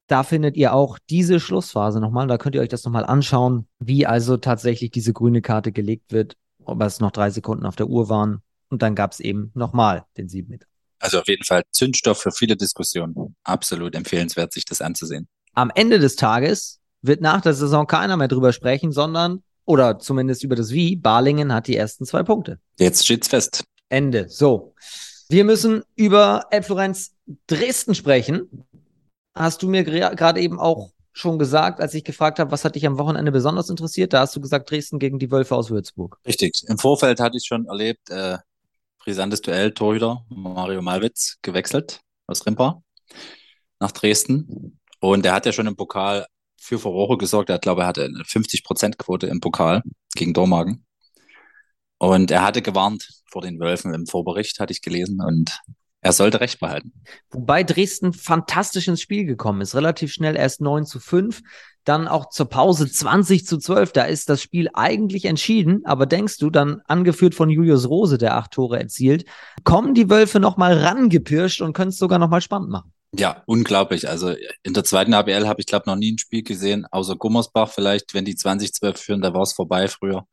Da 0.09 0.25
findet 0.25 0.59
ihr 0.59 0.75
auch 0.75 0.99
diese 1.09 1.41
Schlussphase 1.41 2.00
nochmal. 2.00 2.27
Da 2.27 2.37
könnt 2.37 2.55
ihr 2.55 2.61
euch 2.61 2.69
das 2.69 2.85
nochmal 2.85 3.06
anschauen, 3.06 3.67
wie 3.79 4.05
also 4.05 4.37
tatsächlich 4.37 4.91
diese 4.91 5.15
grüne 5.15 5.41
Karte 5.41 5.73
gelegt 5.73 6.12
wird, 6.12 6.37
ob 6.67 6.83
es 6.83 7.00
noch 7.00 7.12
drei 7.12 7.31
Sekunden 7.31 7.65
auf 7.65 7.77
der 7.77 7.87
Uhr 7.87 8.11
waren. 8.11 8.43
Und 8.69 8.83
dann 8.83 8.94
gab 8.94 9.12
es 9.12 9.21
eben 9.21 9.53
nochmal 9.55 10.05
den 10.19 10.29
sieben 10.29 10.50
Meter. 10.50 10.67
Also 11.02 11.19
auf 11.19 11.26
jeden 11.26 11.44
Fall 11.44 11.64
Zündstoff 11.72 12.20
für 12.20 12.31
viele 12.31 12.56
Diskussionen. 12.56 13.34
Absolut 13.43 13.96
empfehlenswert, 13.96 14.52
sich 14.52 14.64
das 14.64 14.81
anzusehen. 14.81 15.28
Am 15.52 15.70
Ende 15.75 15.99
des 15.99 16.14
Tages 16.14 16.81
wird 17.02 17.20
nach 17.20 17.40
der 17.40 17.54
Saison 17.54 17.88
keiner 17.88 18.16
mehr 18.16 18.28
drüber 18.28 18.52
sprechen, 18.52 18.93
sondern, 18.93 19.43
oder 19.64 19.99
zumindest 19.99 20.44
über 20.44 20.54
das 20.54 20.70
Wie, 20.70 20.94
Balingen 20.94 21.52
hat 21.52 21.66
die 21.66 21.76
ersten 21.76 22.06
zwei 22.06 22.22
Punkte. 22.22 22.60
Jetzt 22.78 23.04
steht's 23.04 23.26
fest. 23.26 23.64
Ende. 23.88 24.28
So. 24.28 24.75
Wir 25.28 25.44
müssen 25.44 25.82
über 25.96 26.46
Elbflorenz 26.50 27.14
Dresden 27.48 27.96
sprechen. 27.96 28.64
Hast 29.34 29.62
du 29.62 29.69
mir 29.69 29.82
gerade 29.82 30.40
eben 30.40 30.60
auch 30.60 30.93
schon 31.12 31.38
gesagt, 31.38 31.81
als 31.81 31.94
ich 31.94 32.05
gefragt 32.05 32.38
habe, 32.38 32.52
was 32.52 32.64
hat 32.64 32.76
dich 32.76 32.87
am 32.87 32.96
Wochenende 32.96 33.32
besonders 33.32 33.69
interessiert? 33.70 34.12
Da 34.12 34.20
hast 34.20 34.36
du 34.36 34.41
gesagt, 34.41 34.70
Dresden 34.70 35.00
gegen 35.00 35.19
die 35.19 35.31
Wölfe 35.32 35.56
aus 35.56 35.70
Würzburg. 35.70 36.19
Richtig. 36.24 36.62
Im 36.69 36.79
Vorfeld 36.79 37.19
hatte 37.19 37.38
ich 37.38 37.44
schon 37.44 37.67
erlebt, 37.67 38.08
äh, 38.10 38.38
brisantes 39.05 39.43
Duell, 39.43 39.73
Torhüter, 39.73 40.25
Mario 40.29 40.82
Malwitz, 40.82 41.39
gewechselt 41.43 42.01
aus 42.27 42.47
Rimpa 42.47 42.82
nach 43.81 43.93
Dresden. 43.93 44.79
Und 45.01 45.27
er 45.27 45.35
hat 45.35 45.47
ja 45.47 45.53
schon 45.53 45.67
im 45.67 45.77
Pokal 45.77 46.27
für 46.56 46.79
Furore 46.79 47.19
gesorgt. 47.19 47.51
Er 47.51 47.55
hat, 47.55 47.63
glaube 47.63 47.82
ich, 47.82 47.87
hatte 47.87 48.05
eine 48.05 48.23
50%-Quote 48.23 49.27
im 49.27 49.41
Pokal 49.41 49.82
gegen 50.15 50.32
Dormagen. 50.32 50.87
Und 51.99 52.31
er 52.31 52.43
hatte 52.43 52.63
gewarnt 52.63 53.09
vor 53.31 53.43
den 53.43 53.59
Wölfen 53.59 53.93
im 53.94 54.06
Vorbericht, 54.06 54.61
hatte 54.61 54.73
ich 54.73 54.82
gelesen. 54.82 55.21
Und 55.21 55.61
er 56.01 56.13
sollte 56.13 56.41
Recht 56.41 56.61
behalten. 56.61 56.93
Wobei 57.31 57.65
Dresden 57.65 58.13
fantastisch 58.13 58.89
ins 58.89 59.01
Spiel 59.01 59.25
gekommen 59.25 59.61
ist. 59.61 59.75
Relativ 59.75 60.13
schnell 60.13 60.37
erst 60.37 60.61
9 60.61 60.85
zu 60.85 61.01
5, 61.01 61.43
dann 61.84 62.08
auch 62.08 62.29
zur 62.29 62.46
Pause 62.46 62.91
20 62.91 63.46
zu 63.46 63.58
12. 63.58 63.93
Da 63.93 64.05
ist 64.05 64.29
das 64.29 64.43
Spiel 64.43 64.69
eigentlich 64.74 65.24
entschieden. 65.24 65.82
Aber 65.84 66.06
denkst 66.06 66.39
du, 66.39 66.51
dann 66.51 66.81
angeführt 66.86 67.34
von 67.34 67.51
Julius 67.51 67.89
Rose, 67.89 68.19
der 68.19 68.36
acht 68.36 68.53
Tore 68.53 68.79
erzielt, 68.79 69.24
kommen 69.65 69.94
die 69.94 70.10
Wölfe 70.10 70.41
nochmal 70.41 70.79
rangepirscht 70.79 71.60
und 71.60 71.72
können 71.72 71.91
es 71.91 71.98
sogar 71.98 72.19
nochmal 72.19 72.41
spannend 72.41 72.70
machen? 72.70 72.93
Ja, 73.15 73.43
unglaublich. 73.46 74.08
Also 74.08 74.34
in 74.62 74.72
der 74.72 74.84
zweiten 74.84 75.12
ABL 75.12 75.46
habe 75.46 75.60
ich, 75.60 75.67
glaube 75.67 75.89
noch 75.89 75.96
nie 75.96 76.12
ein 76.12 76.19
Spiel 76.19 76.43
gesehen, 76.43 76.86
außer 76.91 77.17
Gummersbach 77.17 77.70
vielleicht, 77.70 78.15
wenn 78.15 78.24
die 78.24 78.36
2012 78.36 78.98
führen, 78.98 79.20
da 79.20 79.34
war 79.34 79.43
es 79.43 79.53
vorbei 79.53 79.86
früher. 79.89 80.27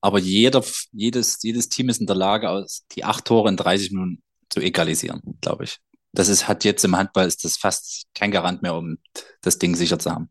Aber 0.00 0.18
jeder, 0.18 0.64
jedes, 0.92 1.38
jedes 1.42 1.68
Team 1.68 1.88
ist 1.88 2.00
in 2.00 2.06
der 2.06 2.16
Lage, 2.16 2.50
aus 2.50 2.84
die 2.92 3.04
acht 3.04 3.24
Tore 3.24 3.48
in 3.48 3.56
30 3.56 3.92
Minuten 3.92 4.22
zu 4.50 4.60
egalisieren, 4.60 5.20
glaube 5.40 5.64
ich. 5.64 5.78
Das 6.12 6.28
ist, 6.28 6.48
hat 6.48 6.64
jetzt 6.64 6.84
im 6.84 6.96
Handball 6.96 7.26
ist 7.26 7.44
das 7.44 7.56
fast 7.56 8.06
kein 8.14 8.30
Garant 8.30 8.62
mehr, 8.62 8.74
um 8.74 8.98
das 9.42 9.58
Ding 9.58 9.76
sicher 9.76 9.98
zu 9.98 10.10
haben. 10.10 10.30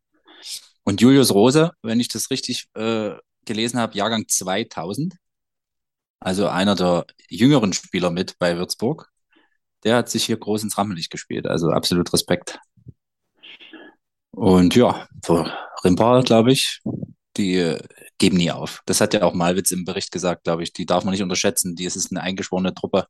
Und 0.86 1.02
Julius 1.02 1.34
Rose, 1.34 1.72
wenn 1.82 2.00
ich 2.00 2.08
das 2.08 2.30
richtig 2.32 2.68
äh, 2.76 3.12
gelesen 3.44 3.80
habe, 3.80 3.98
Jahrgang 3.98 4.28
2000, 4.28 5.16
also 6.20 6.48
einer 6.48 6.76
der 6.76 7.06
jüngeren 7.30 7.74
Spieler 7.74 8.12
mit 8.12 8.38
bei 8.40 8.58
Würzburg, 8.58 9.12
der 9.84 9.98
hat 9.98 10.10
sich 10.10 10.26
hier 10.26 10.38
groß 10.38 10.64
ins 10.64 10.78
Rampenlicht 10.78 11.12
gespielt. 11.12 11.48
Also 11.48 11.70
absolut 11.70 12.12
Respekt. 12.14 12.60
Und 14.32 14.76
ja, 14.76 15.08
für 15.24 15.52
Rimpa, 15.84 16.22
glaube 16.22 16.52
ich, 16.52 16.82
die 17.38 17.56
äh, 17.56 17.80
geben 18.18 18.38
nie 18.38 18.52
auf. 18.52 18.82
Das 18.86 19.02
hat 19.02 19.14
ja 19.14 19.24
auch 19.24 19.34
Malwitz 19.34 19.72
im 19.72 19.86
Bericht 19.86 20.12
gesagt, 20.12 20.44
glaube 20.44 20.64
ich. 20.64 20.74
Die 20.74 20.86
darf 20.86 21.04
man 21.04 21.12
nicht 21.14 21.24
unterschätzen. 21.24 21.76
Die 21.76 21.86
ist 21.86 22.12
eine 22.12 22.22
eingeschworene 22.22 22.74
Truppe. 22.74 23.08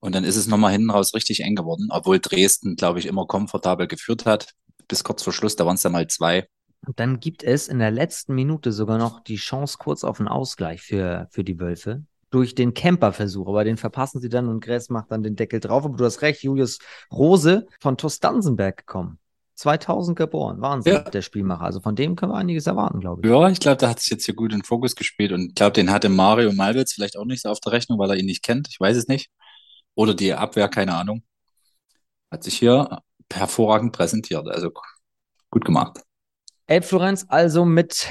Und 0.00 0.14
dann 0.14 0.24
ist 0.24 0.36
es 0.36 0.48
nochmal 0.48 0.72
hinten 0.72 0.90
raus 0.90 1.14
richtig 1.14 1.40
eng 1.40 1.54
geworden, 1.54 1.88
obwohl 1.90 2.18
Dresden, 2.18 2.74
glaube 2.76 2.98
ich, 2.98 3.06
immer 3.06 3.26
komfortabel 3.26 3.86
geführt 3.86 4.26
hat. 4.26 4.52
Bis 4.88 5.04
kurz 5.04 5.22
vor 5.22 5.32
Schluss, 5.32 5.54
da 5.56 5.64
waren 5.64 5.76
es 5.76 5.82
dann 5.82 5.92
mal 5.92 6.08
zwei. 6.08 6.48
Und 6.86 6.98
dann 6.98 7.20
gibt 7.20 7.44
es 7.44 7.68
in 7.68 7.78
der 7.78 7.90
letzten 7.90 8.34
Minute 8.34 8.72
sogar 8.72 8.98
noch 8.98 9.20
die 9.20 9.36
Chance 9.36 9.76
kurz 9.78 10.02
auf 10.04 10.18
einen 10.18 10.28
Ausgleich 10.28 10.82
für, 10.82 11.28
für 11.30 11.44
die 11.44 11.60
Wölfe. 11.60 12.04
Durch 12.30 12.54
den 12.54 12.72
Camper-Versuch, 12.72 13.46
aber 13.46 13.62
den 13.62 13.76
verpassen 13.76 14.20
sie 14.20 14.30
dann 14.30 14.48
und 14.48 14.64
Gress 14.64 14.88
macht 14.88 15.10
dann 15.12 15.22
den 15.22 15.36
Deckel 15.36 15.60
drauf. 15.60 15.84
Aber 15.84 15.96
du 15.96 16.04
hast 16.04 16.22
recht, 16.22 16.42
Julius 16.42 16.78
Rose 17.12 17.66
von 17.78 17.98
Tostansenberg 17.98 18.78
gekommen. 18.78 19.18
2000 19.54 20.16
geboren, 20.16 20.60
Wahnsinn, 20.60 20.94
ja. 20.94 21.00
der 21.02 21.22
Spielmacher. 21.22 21.62
Also 21.62 21.80
von 21.80 21.94
dem 21.94 22.16
können 22.16 22.32
wir 22.32 22.36
einiges 22.36 22.66
erwarten, 22.66 23.00
glaube 23.00 23.20
ich. 23.22 23.30
Ja, 23.30 23.48
ich 23.48 23.60
glaube, 23.60 23.76
da 23.76 23.90
hat 23.90 24.00
sich 24.00 24.10
jetzt 24.10 24.24
hier 24.24 24.34
gut 24.34 24.52
in 24.52 24.58
den 24.58 24.64
Fokus 24.64 24.96
gespielt 24.96 25.30
und 25.30 25.48
ich 25.48 25.54
glaube, 25.54 25.72
den 25.72 25.90
hatte 25.90 26.08
Mario 26.08 26.52
Malwitz 26.52 26.94
vielleicht 26.94 27.16
auch 27.16 27.26
nicht 27.26 27.42
so 27.42 27.50
auf 27.50 27.60
der 27.60 27.72
Rechnung, 27.72 27.98
weil 27.98 28.10
er 28.10 28.16
ihn 28.16 28.26
nicht 28.26 28.42
kennt. 28.42 28.68
Ich 28.70 28.80
weiß 28.80 28.96
es 28.96 29.08
nicht. 29.08 29.30
Oder 29.94 30.14
die 30.14 30.32
Abwehr, 30.32 30.68
keine 30.68 30.94
Ahnung. 30.94 31.22
Hat 32.30 32.42
sich 32.42 32.58
hier 32.58 33.02
hervorragend 33.30 33.92
präsentiert. 33.92 34.48
Also 34.48 34.70
gut 35.50 35.64
gemacht. 35.64 36.00
Elbflorenz 36.66 37.26
also 37.28 37.64
mit 37.64 38.08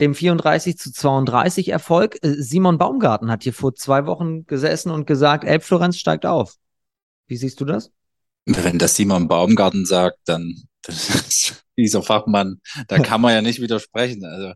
dem 0.00 0.14
34 0.14 0.78
zu 0.78 0.92
32 0.92 1.68
Erfolg. 1.68 2.18
Äh, 2.22 2.34
Simon 2.34 2.78
Baumgarten 2.78 3.30
hat 3.30 3.42
hier 3.42 3.54
vor 3.54 3.74
zwei 3.74 4.06
Wochen 4.06 4.46
gesessen 4.46 4.90
und 4.90 5.06
gesagt, 5.06 5.44
Elbflorenz 5.44 5.98
steigt 5.98 6.26
auf. 6.26 6.54
Wie 7.26 7.36
siehst 7.36 7.60
du 7.60 7.64
das? 7.64 7.92
Wenn 8.44 8.78
das 8.78 8.96
Simon 8.96 9.28
Baumgarten 9.28 9.86
sagt, 9.86 10.18
dann 10.24 10.64
dieser 11.78 12.02
Fachmann, 12.02 12.60
da 12.88 12.98
kann 12.98 13.20
man 13.20 13.32
ja 13.32 13.42
nicht 13.42 13.60
widersprechen. 13.60 14.24
Also 14.24 14.52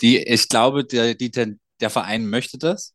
die, 0.00 0.18
ich 0.18 0.48
glaube, 0.48 0.84
der, 0.84 1.14
die, 1.14 1.30
der 1.30 1.90
Verein 1.90 2.26
möchte 2.26 2.58
das, 2.58 2.94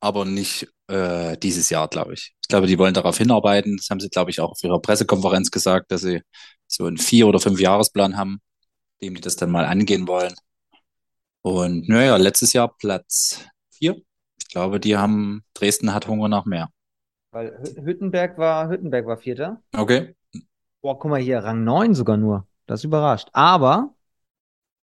aber 0.00 0.24
nicht 0.24 0.68
äh, 0.88 1.36
dieses 1.38 1.70
Jahr, 1.70 1.88
glaube 1.88 2.14
ich. 2.14 2.34
Ich 2.42 2.48
glaube, 2.48 2.66
die 2.66 2.78
wollen 2.78 2.94
darauf 2.94 3.18
hinarbeiten. 3.18 3.76
Das 3.76 3.88
haben 3.90 4.00
sie, 4.00 4.08
glaube 4.08 4.30
ich, 4.30 4.40
auch 4.40 4.50
auf 4.50 4.62
ihrer 4.62 4.80
Pressekonferenz 4.80 5.50
gesagt, 5.50 5.90
dass 5.90 6.02
sie 6.02 6.22
so 6.66 6.86
einen 6.86 6.98
Vier- 6.98 7.28
oder 7.28 7.40
Fünf-Jahresplan 7.40 8.16
haben, 8.16 8.40
dem 9.02 9.14
die 9.14 9.20
das 9.20 9.36
dann 9.36 9.50
mal 9.50 9.64
angehen 9.64 10.08
wollen. 10.08 10.34
Und 11.42 11.88
naja, 11.88 12.16
letztes 12.16 12.52
Jahr 12.52 12.74
Platz 12.76 13.46
vier. 13.70 13.96
Ich 14.38 14.48
glaube, 14.48 14.80
die 14.80 14.96
haben, 14.96 15.44
Dresden 15.54 15.94
hat 15.94 16.08
Hunger 16.08 16.28
nach 16.28 16.44
mehr. 16.44 16.70
Weil 17.30 17.58
Hüttenberg 17.84 18.38
war, 18.38 18.68
Hüttenberg 18.68 19.06
war 19.06 19.18
Vierter. 19.18 19.62
Okay. 19.76 20.14
Boah, 20.80 20.98
guck 20.98 21.10
mal 21.10 21.20
hier, 21.20 21.38
Rang 21.40 21.64
9 21.64 21.94
sogar 21.94 22.16
nur. 22.16 22.46
Das 22.66 22.84
überrascht. 22.84 23.28
Aber 23.32 23.94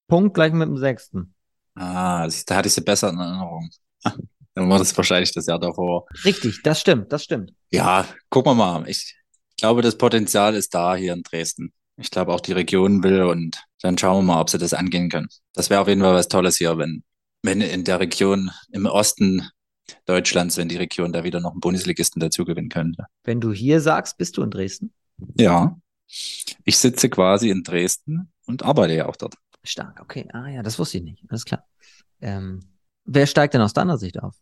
Punkt 0.07 0.33
gleich 0.33 0.53
mit 0.53 0.67
dem 0.67 0.77
Sechsten. 0.77 1.33
Ah, 1.75 2.27
da 2.45 2.55
hatte 2.55 2.67
ich 2.67 2.73
sie 2.73 2.81
besser 2.81 3.09
in 3.09 3.17
Erinnerung. 3.17 3.69
Dann 4.55 4.69
war 4.69 4.77
das 4.77 4.95
wahrscheinlich 4.95 5.31
das 5.31 5.47
Jahr 5.47 5.59
davor. 5.59 6.05
Richtig, 6.23 6.61
das 6.63 6.79
stimmt, 6.79 7.11
das 7.11 7.23
stimmt. 7.23 7.53
Ja, 7.71 8.05
gucken 8.29 8.51
wir 8.51 8.55
mal. 8.55 8.87
Ich 8.87 9.15
glaube, 9.57 9.81
das 9.81 9.97
Potenzial 9.97 10.53
ist 10.55 10.75
da 10.75 10.95
hier 10.95 11.13
in 11.13 11.23
Dresden. 11.23 11.73
Ich 11.97 12.09
glaube, 12.09 12.33
auch 12.33 12.39
die 12.39 12.53
Region 12.53 13.03
will 13.03 13.23
und 13.23 13.63
dann 13.81 13.97
schauen 13.97 14.25
wir 14.25 14.33
mal, 14.33 14.41
ob 14.41 14.49
sie 14.49 14.57
das 14.57 14.73
angehen 14.73 15.09
können. 15.09 15.27
Das 15.53 15.69
wäre 15.69 15.81
auf 15.81 15.87
jeden 15.87 16.01
Fall 16.01 16.15
was 16.15 16.27
Tolles 16.27 16.57
hier, 16.57 16.77
wenn, 16.77 17.03
wenn 17.43 17.61
in 17.61 17.83
der 17.83 17.99
Region 17.99 18.49
im 18.71 18.85
Osten 18.85 19.47
Deutschlands, 20.05 20.57
wenn 20.57 20.69
die 20.69 20.77
Region 20.77 21.13
da 21.13 21.23
wieder 21.23 21.39
noch 21.39 21.51
einen 21.51 21.59
Bundesligisten 21.59 22.19
dazu 22.19 22.45
gewinnen 22.45 22.69
könnte. 22.69 23.05
Wenn 23.23 23.41
du 23.41 23.51
hier 23.51 23.79
sagst, 23.81 24.17
bist 24.17 24.37
du 24.37 24.43
in 24.43 24.49
Dresden? 24.49 24.93
Ja. 25.37 25.77
Ich 26.63 26.77
sitze 26.77 27.09
quasi 27.09 27.49
in 27.49 27.63
Dresden 27.63 28.31
und 28.45 28.63
arbeite 28.63 28.93
ja 28.93 29.07
auch 29.07 29.15
dort. 29.15 29.35
Stark, 29.63 30.01
okay. 30.01 30.27
Ah 30.33 30.47
ja, 30.47 30.63
das 30.63 30.79
wusste 30.79 30.97
ich 30.97 31.03
nicht. 31.03 31.23
Alles 31.29 31.45
klar. 31.45 31.65
Ähm, 32.21 32.59
wer 33.05 33.27
steigt 33.27 33.53
denn 33.53 33.61
aus 33.61 33.73
deiner 33.73 33.97
Sicht 33.97 34.21
auf? 34.21 34.35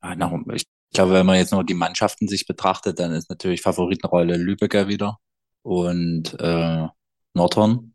Ah, 0.00 0.14
ich 0.54 0.64
glaube, 0.92 1.12
wenn 1.12 1.26
man 1.26 1.36
jetzt 1.36 1.52
nur 1.52 1.64
die 1.64 1.74
Mannschaften 1.74 2.28
sich 2.28 2.46
betrachtet, 2.46 2.98
dann 2.98 3.12
ist 3.12 3.30
natürlich 3.30 3.62
Favoritenrolle 3.62 4.36
Lübecker 4.36 4.88
wieder 4.88 5.18
und 5.62 6.38
äh, 6.40 6.86
Nordhorn, 7.34 7.94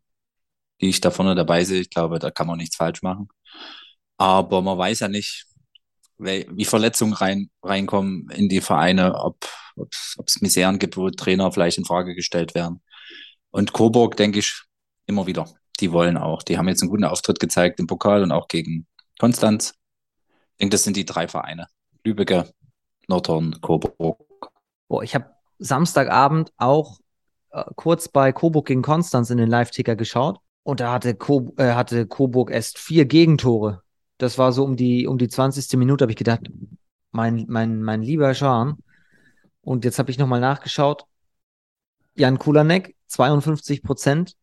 die 0.82 0.90
ich 0.90 1.02
da 1.02 1.12
vorne 1.12 1.36
dabei 1.36 1.64
sehe. 1.64 1.82
Ich 1.82 1.90
glaube, 1.90 2.20
da 2.20 2.32
kann 2.32 2.48
man 2.48 2.58
nichts 2.58 2.76
falsch 2.76 3.02
machen. 3.02 3.30
Aber 4.18 4.62
man 4.62 4.78
weiß 4.78 5.02
ja 5.02 5.08
nicht, 5.08 5.46
wie 6.18 6.66
Verletzungen 6.66 7.14
rein, 7.14 7.50
reinkommen 7.62 8.30
in 8.30 8.48
die 8.48 8.62
Vereine, 8.62 9.16
ob 9.16 9.46
es 9.76 10.42
Miseren 10.42 10.80
gibt, 10.80 10.96
wo 10.96 11.10
Trainer 11.10 11.52
vielleicht 11.52 11.78
in 11.78 11.86
Frage 11.86 12.16
gestellt 12.16 12.56
werden. 12.56 12.82
Und 13.52 13.74
Coburg, 13.74 14.16
denke 14.16 14.40
ich, 14.40 14.64
immer 15.06 15.28
wieder. 15.28 15.50
Die 15.80 15.92
wollen 15.92 16.18
auch. 16.18 16.44
Die 16.44 16.58
haben 16.58 16.70
jetzt 16.70 16.82
einen 16.82 16.90
guten 16.90 17.04
Auftritt 17.04 17.40
gezeigt 17.40 17.80
im 17.80 17.88
Pokal 17.88 18.24
und 18.24 18.32
auch 18.32 18.48
gegen 18.48 18.88
Konstanz. 19.20 19.74
Ich 20.52 20.58
denke, 20.60 20.72
das 20.72 20.84
sind 20.84 20.96
die 20.96 21.06
drei 21.06 21.28
Vereine. 21.28 21.68
Lübecker, 22.06 22.48
Nordhorn, 23.08 23.60
Coburg. 23.60 24.52
Boah, 24.88 25.04
ich 25.04 25.16
habe 25.16 25.34
Samstagabend 25.60 26.54
auch 26.58 27.00
äh, 27.56 27.64
kurz 27.76 28.08
bei 28.08 28.32
Coburg 28.32 28.68
gegen 28.68 28.82
Konstanz 28.82 29.30
in 29.30 29.38
den 29.38 29.50
Live-Ticker 29.50 29.96
geschaut. 29.96 30.40
Und 30.64 30.80
da 30.80 30.92
hatte, 30.92 31.16
Co 31.16 31.54
äh, 31.58 31.74
hatte 31.74 32.08
Coburg 32.08 32.52
erst 32.52 32.80
vier 32.80 33.06
Gegentore 33.06 33.84
das 34.18 34.38
war 34.38 34.52
so 34.52 34.64
um 34.64 34.76
die, 34.76 35.08
um 35.08 35.18
die 35.18 35.28
20. 35.28 35.78
Minute, 35.78 36.04
habe 36.04 36.12
ich 36.12 36.18
gedacht, 36.18 36.50
mein, 37.12 37.46
mein, 37.48 37.82
mein 37.82 38.02
lieber 38.02 38.34
Schan. 38.34 38.78
Und 39.62 39.84
jetzt 39.84 40.00
habe 40.00 40.12
ich 40.12 40.18
nochmal 40.18 40.40
nachgeschaut. 40.40 41.06
Jan 42.16 42.40
Kulanek, 42.40 42.96
52 43.08 43.84
Prozent 43.84 44.36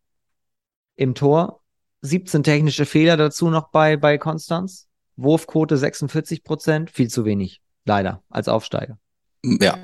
im 0.97 1.15
Tor. 1.15 1.61
17 2.03 2.43
technische 2.43 2.85
Fehler 2.85 3.17
dazu 3.17 3.49
noch 3.49 3.71
bei, 3.71 3.97
bei 3.97 4.19
Konstanz. 4.19 4.89
Wurfquote 5.17 5.77
46 5.77 6.43
Prozent. 6.43 6.91
Viel 6.91 7.09
zu 7.09 7.25
wenig. 7.25 7.61
Leider. 7.85 8.23
Als 8.29 8.49
Aufsteiger. 8.49 8.99
Ja. 9.45 9.79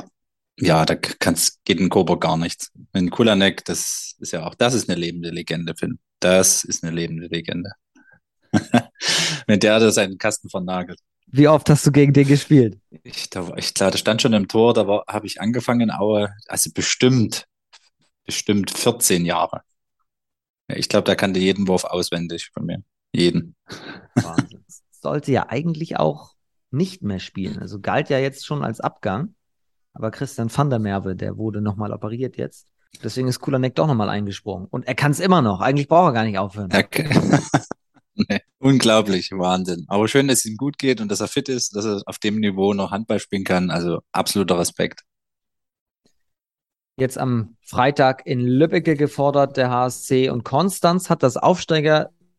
Ja, 0.61 0.85
da 0.85 0.97
kann's, 0.97 1.61
geht 1.65 1.79
in 1.79 1.89
Coburg 1.89 2.21
gar 2.21 2.37
nichts. 2.37 2.73
In 2.93 3.11
Kulanek, 3.11 3.65
das 3.65 4.17
ist 4.19 4.33
ja 4.33 4.45
auch, 4.45 4.55
das 4.55 4.75
ist 4.75 4.89
eine 4.89 4.99
lebende 4.99 5.31
Legende, 5.31 5.75
Finn. 5.77 5.99
Das 6.21 6.65
ist 6.65 6.83
eine 6.83 6.95
lebende 6.95 7.29
Legende. 7.29 7.71
Wenn 9.47 9.61
der 9.61 9.79
da 9.79 9.91
seinen 9.91 10.19
Kasten 10.19 10.51
vernagelt. 10.51 10.99
Wie 11.27 11.47
oft 11.47 11.69
hast 11.69 11.87
du 11.87 11.93
gegen 11.93 12.13
den 12.13 12.27
gespielt? 12.27 12.81
Ich, 13.05 13.29
da, 13.31 13.53
ich 13.57 13.75
klar, 13.75 13.91
der 13.91 13.99
stand 13.99 14.23
schon 14.23 14.33
im 14.33 14.49
Tor, 14.49 14.75
da 14.75 15.05
habe 15.07 15.27
ich 15.27 15.41
angefangen, 15.41 15.91
aber 15.91 16.31
also 16.49 16.71
bestimmt, 16.73 17.45
bestimmt 18.25 18.71
14 18.71 19.27
Jahre. 19.27 19.63
Ich 20.69 20.89
glaube, 20.89 21.05
da 21.05 21.15
kannte 21.15 21.39
jeden 21.39 21.69
Wurf 21.69 21.85
auswendig 21.85 22.51
von 22.53 22.67
mir. 22.67 22.83
Jeden. 23.13 23.55
Wahnsinn. 24.15 24.65
Sollte 24.91 25.31
ja 25.31 25.49
eigentlich 25.49 25.97
auch 25.97 26.35
nicht 26.71 27.03
mehr 27.03 27.21
spielen. 27.21 27.59
Also 27.59 27.81
galt 27.81 28.11
ja 28.11 28.19
jetzt 28.19 28.45
schon 28.45 28.65
als 28.65 28.81
Abgang. 28.81 29.35
Aber 29.99 30.13
Christian 30.13 30.49
van 30.57 30.71
der 30.71 30.79
Merwe, 30.79 31.17
der 31.17 31.37
wurde 31.37 31.61
nochmal 31.61 31.93
operiert 31.93 32.37
jetzt. 32.37 32.69
Deswegen 33.03 33.27
ist 33.27 33.41
Kulanek 33.41 33.75
doch 33.75 33.89
nochmal 33.89 34.09
eingesprungen. 34.09 34.69
Und 34.71 34.87
er 34.87 34.95
kann 34.95 35.11
es 35.11 35.19
immer 35.19 35.43
noch. 35.43 35.61
Eigentlich 35.61 35.89
braucht 35.89 36.11
er 36.11 36.13
gar 36.13 36.25
nicht 36.25 36.39
aufhören. 36.39 36.71
Okay. 36.73 37.09
nee. 38.15 38.41
Unglaublich, 38.61 39.33
Wahnsinn. 39.33 39.87
Aber 39.89 40.07
schön, 40.07 40.29
dass 40.29 40.39
es 40.39 40.45
ihm 40.45 40.57
gut 40.57 40.79
geht 40.79 41.01
und 41.01 41.11
dass 41.11 41.21
er 41.21 41.27
fit 41.27 41.49
ist, 41.49 41.75
dass 41.75 41.85
er 41.85 42.01
auf 42.07 42.19
dem 42.19 42.39
Niveau 42.39 42.75
noch 42.75 42.93
Handball 42.93 43.19
spielen 43.19 43.43
kann. 43.43 43.71
Also 43.71 43.99
absoluter 44.13 44.57
Respekt. 44.57 45.03
Jetzt 46.97 47.19
am 47.19 47.57
Freitag 47.61 48.25
in 48.25 48.41
Lübbecke 48.41 48.95
gefordert, 48.95 49.57
der 49.57 49.71
HSC 49.71 50.31
und 50.31 50.45
Konstanz 50.45 51.11
hat 51.11 51.25
das 51.25 51.37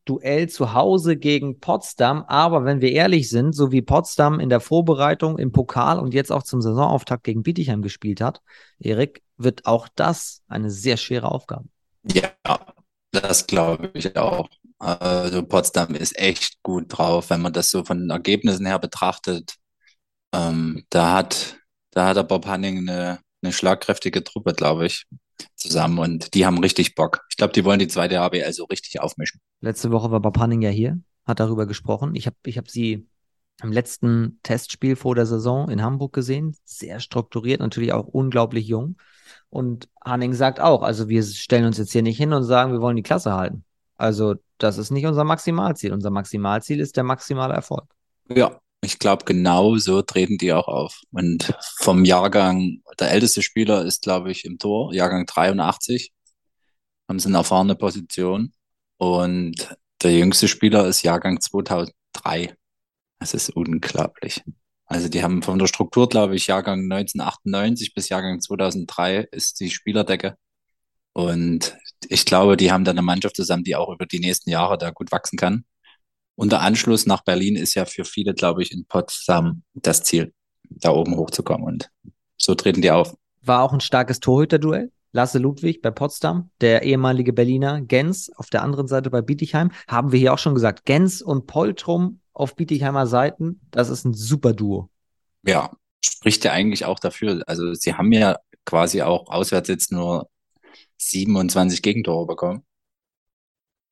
Aufsteiger-Duell 0.09 0.49
zu 0.49 0.73
Hause 0.73 1.17
gegen 1.17 1.59
Potsdam. 1.59 2.23
Aber 2.27 2.65
wenn 2.65 2.81
wir 2.81 2.91
ehrlich 2.91 3.29
sind, 3.29 3.53
so 3.53 3.71
wie 3.71 3.81
Potsdam 3.81 4.39
in 4.39 4.49
der 4.49 4.59
Vorbereitung 4.59 5.37
im 5.37 5.51
Pokal 5.51 5.99
und 5.99 6.13
jetzt 6.13 6.31
auch 6.31 6.43
zum 6.43 6.61
Saisonauftakt 6.61 7.23
gegen 7.23 7.43
Bietigheim 7.43 7.81
gespielt 7.81 8.21
hat, 8.21 8.41
Erik, 8.79 9.21
wird 9.37 9.65
auch 9.65 9.87
das 9.95 10.41
eine 10.47 10.69
sehr 10.69 10.97
schwere 10.97 11.31
Aufgabe. 11.31 11.65
Ja, 12.11 12.33
das 13.11 13.47
glaube 13.47 13.91
ich 13.93 14.15
auch. 14.17 14.49
Also 14.79 15.43
Potsdam 15.43 15.95
ist 15.95 16.17
echt 16.17 16.61
gut 16.63 16.85
drauf, 16.87 17.29
wenn 17.29 17.41
man 17.41 17.53
das 17.53 17.69
so 17.69 17.83
von 17.83 17.99
den 17.99 18.09
Ergebnissen 18.09 18.65
her 18.65 18.79
betrachtet. 18.79 19.55
Ähm, 20.33 20.85
da 20.89 21.15
hat, 21.15 21.57
da 21.91 22.07
hat 22.07 22.17
der 22.17 22.23
Bob 22.23 22.45
Hanning 22.45 22.89
eine, 22.89 23.19
eine 23.41 23.51
schlagkräftige 23.51 24.23
Truppe, 24.23 24.53
glaube 24.53 24.85
ich, 24.85 25.05
zusammen 25.55 25.99
und 25.99 26.33
die 26.33 26.45
haben 26.45 26.59
richtig 26.59 26.95
Bock. 26.95 27.21
Ich 27.29 27.37
glaube, 27.37 27.53
die 27.53 27.65
wollen 27.65 27.79
die 27.79 27.87
zweite 27.87 28.19
HBL 28.19 28.51
so 28.53 28.65
richtig 28.65 28.99
aufmischen. 28.99 29.41
Letzte 29.61 29.91
Woche 29.91 30.11
war 30.11 30.19
Bob 30.19 30.37
Hanning 30.37 30.61
ja 30.61 30.69
hier, 30.69 30.99
hat 31.25 31.39
darüber 31.39 31.65
gesprochen. 31.65 32.15
Ich 32.15 32.25
habe 32.25 32.35
ich 32.45 32.57
hab 32.57 32.69
sie 32.69 33.07
im 33.61 33.71
letzten 33.71 34.39
Testspiel 34.43 34.95
vor 34.95 35.15
der 35.15 35.25
Saison 35.25 35.69
in 35.69 35.83
Hamburg 35.83 36.13
gesehen. 36.13 36.55
Sehr 36.63 36.99
strukturiert, 36.99 37.59
natürlich 37.59 37.93
auch 37.93 38.07
unglaublich 38.07 38.67
jung. 38.67 38.97
Und 39.49 39.89
Hanning 40.03 40.33
sagt 40.33 40.59
auch, 40.59 40.81
also 40.81 41.09
wir 41.09 41.23
stellen 41.23 41.65
uns 41.65 41.77
jetzt 41.77 41.91
hier 41.91 42.01
nicht 42.01 42.17
hin 42.17 42.33
und 42.33 42.43
sagen, 42.43 42.71
wir 42.71 42.81
wollen 42.81 42.95
die 42.95 43.03
Klasse 43.03 43.33
halten. 43.33 43.65
Also 43.97 44.35
das 44.57 44.77
ist 44.77 44.91
nicht 44.91 45.05
unser 45.05 45.23
Maximalziel. 45.23 45.91
Unser 45.91 46.09
Maximalziel 46.09 46.79
ist 46.79 46.95
der 46.95 47.03
maximale 47.03 47.53
Erfolg. 47.53 47.85
Ja, 48.29 48.59
ich 48.81 48.99
glaube, 48.99 49.25
genau 49.25 49.77
so 49.77 50.01
treten 50.01 50.37
die 50.37 50.53
auch 50.53 50.67
auf. 50.67 51.01
Und 51.11 51.53
vom 51.79 52.05
Jahrgang, 52.05 52.81
der 52.99 53.11
älteste 53.11 53.41
Spieler 53.41 53.85
ist, 53.85 54.03
glaube 54.03 54.31
ich, 54.31 54.45
im 54.45 54.57
Tor, 54.57 54.93
Jahrgang 54.93 55.25
83, 55.25 56.13
haben 57.07 57.19
sie 57.19 57.27
eine 57.27 57.39
erfahrene 57.39 57.75
Position. 57.75 58.53
Und 58.97 59.75
der 60.01 60.13
jüngste 60.13 60.47
Spieler 60.47 60.87
ist 60.87 61.03
Jahrgang 61.03 61.41
2003. 61.41 62.55
Das 63.19 63.33
ist 63.33 63.49
unglaublich. 63.49 64.43
Also 64.85 65.09
die 65.09 65.23
haben 65.23 65.43
von 65.43 65.59
der 65.59 65.67
Struktur, 65.67 66.09
glaube 66.09 66.35
ich, 66.35 66.47
Jahrgang 66.47 66.91
1998 66.91 67.93
bis 67.93 68.09
Jahrgang 68.09 68.41
2003 68.41 69.27
ist 69.31 69.59
die 69.59 69.69
Spielerdecke. 69.69 70.35
Und 71.13 71.77
ich 72.07 72.25
glaube, 72.25 72.57
die 72.57 72.71
haben 72.71 72.85
da 72.85 72.91
eine 72.91 73.01
Mannschaft 73.01 73.35
zusammen, 73.35 73.63
die 73.63 73.75
auch 73.75 73.89
über 73.93 74.05
die 74.05 74.19
nächsten 74.19 74.49
Jahre 74.49 74.77
da 74.77 74.91
gut 74.91 75.11
wachsen 75.11 75.37
kann. 75.37 75.65
Und 76.39 76.53
der 76.53 76.61
Anschluss 76.61 77.05
nach 77.05 77.21
Berlin 77.25 77.57
ist 77.57 77.75
ja 77.75 77.83
für 77.83 78.05
viele, 78.05 78.33
glaube 78.33 78.63
ich, 78.63 78.71
in 78.71 78.85
Potsdam 78.85 79.63
das 79.73 80.03
Ziel, 80.03 80.33
da 80.69 80.91
oben 80.91 81.17
hochzukommen. 81.17 81.67
Und 81.67 81.91
so 82.37 82.55
treten 82.55 82.81
die 82.81 82.91
auf. 82.91 83.13
War 83.41 83.61
auch 83.61 83.73
ein 83.73 83.81
starkes 83.81 84.21
Torhüter-Duell. 84.21 84.89
Lasse 85.11 85.37
Ludwig 85.37 85.81
bei 85.81 85.91
Potsdam, 85.91 86.49
der 86.61 86.83
ehemalige 86.83 87.33
Berliner 87.33 87.81
Gens 87.81 88.31
auf 88.37 88.49
der 88.49 88.63
anderen 88.63 88.87
Seite 88.87 89.09
bei 89.09 89.21
Bietigheim. 89.21 89.71
Haben 89.89 90.13
wir 90.13 90.19
hier 90.19 90.33
auch 90.33 90.37
schon 90.37 90.53
gesagt, 90.53 90.85
Gens 90.85 91.21
und 91.21 91.45
Poltrum 91.45 92.21
auf 92.31 92.55
Bietigheimer 92.55 93.05
Seiten, 93.05 93.59
das 93.71 93.89
ist 93.89 94.05
ein 94.05 94.13
super 94.13 94.53
Duo. 94.53 94.89
Ja, 95.45 95.71
spricht 95.99 96.45
ja 96.45 96.53
eigentlich 96.53 96.85
auch 96.85 96.99
dafür. 96.99 97.43
Also 97.47 97.73
sie 97.73 97.95
haben 97.95 98.13
ja 98.13 98.37
quasi 98.63 99.01
auch 99.01 99.29
auswärts 99.29 99.67
jetzt 99.67 99.91
nur 99.91 100.29
27 100.99 101.81
Gegentore 101.81 102.27
bekommen. 102.27 102.63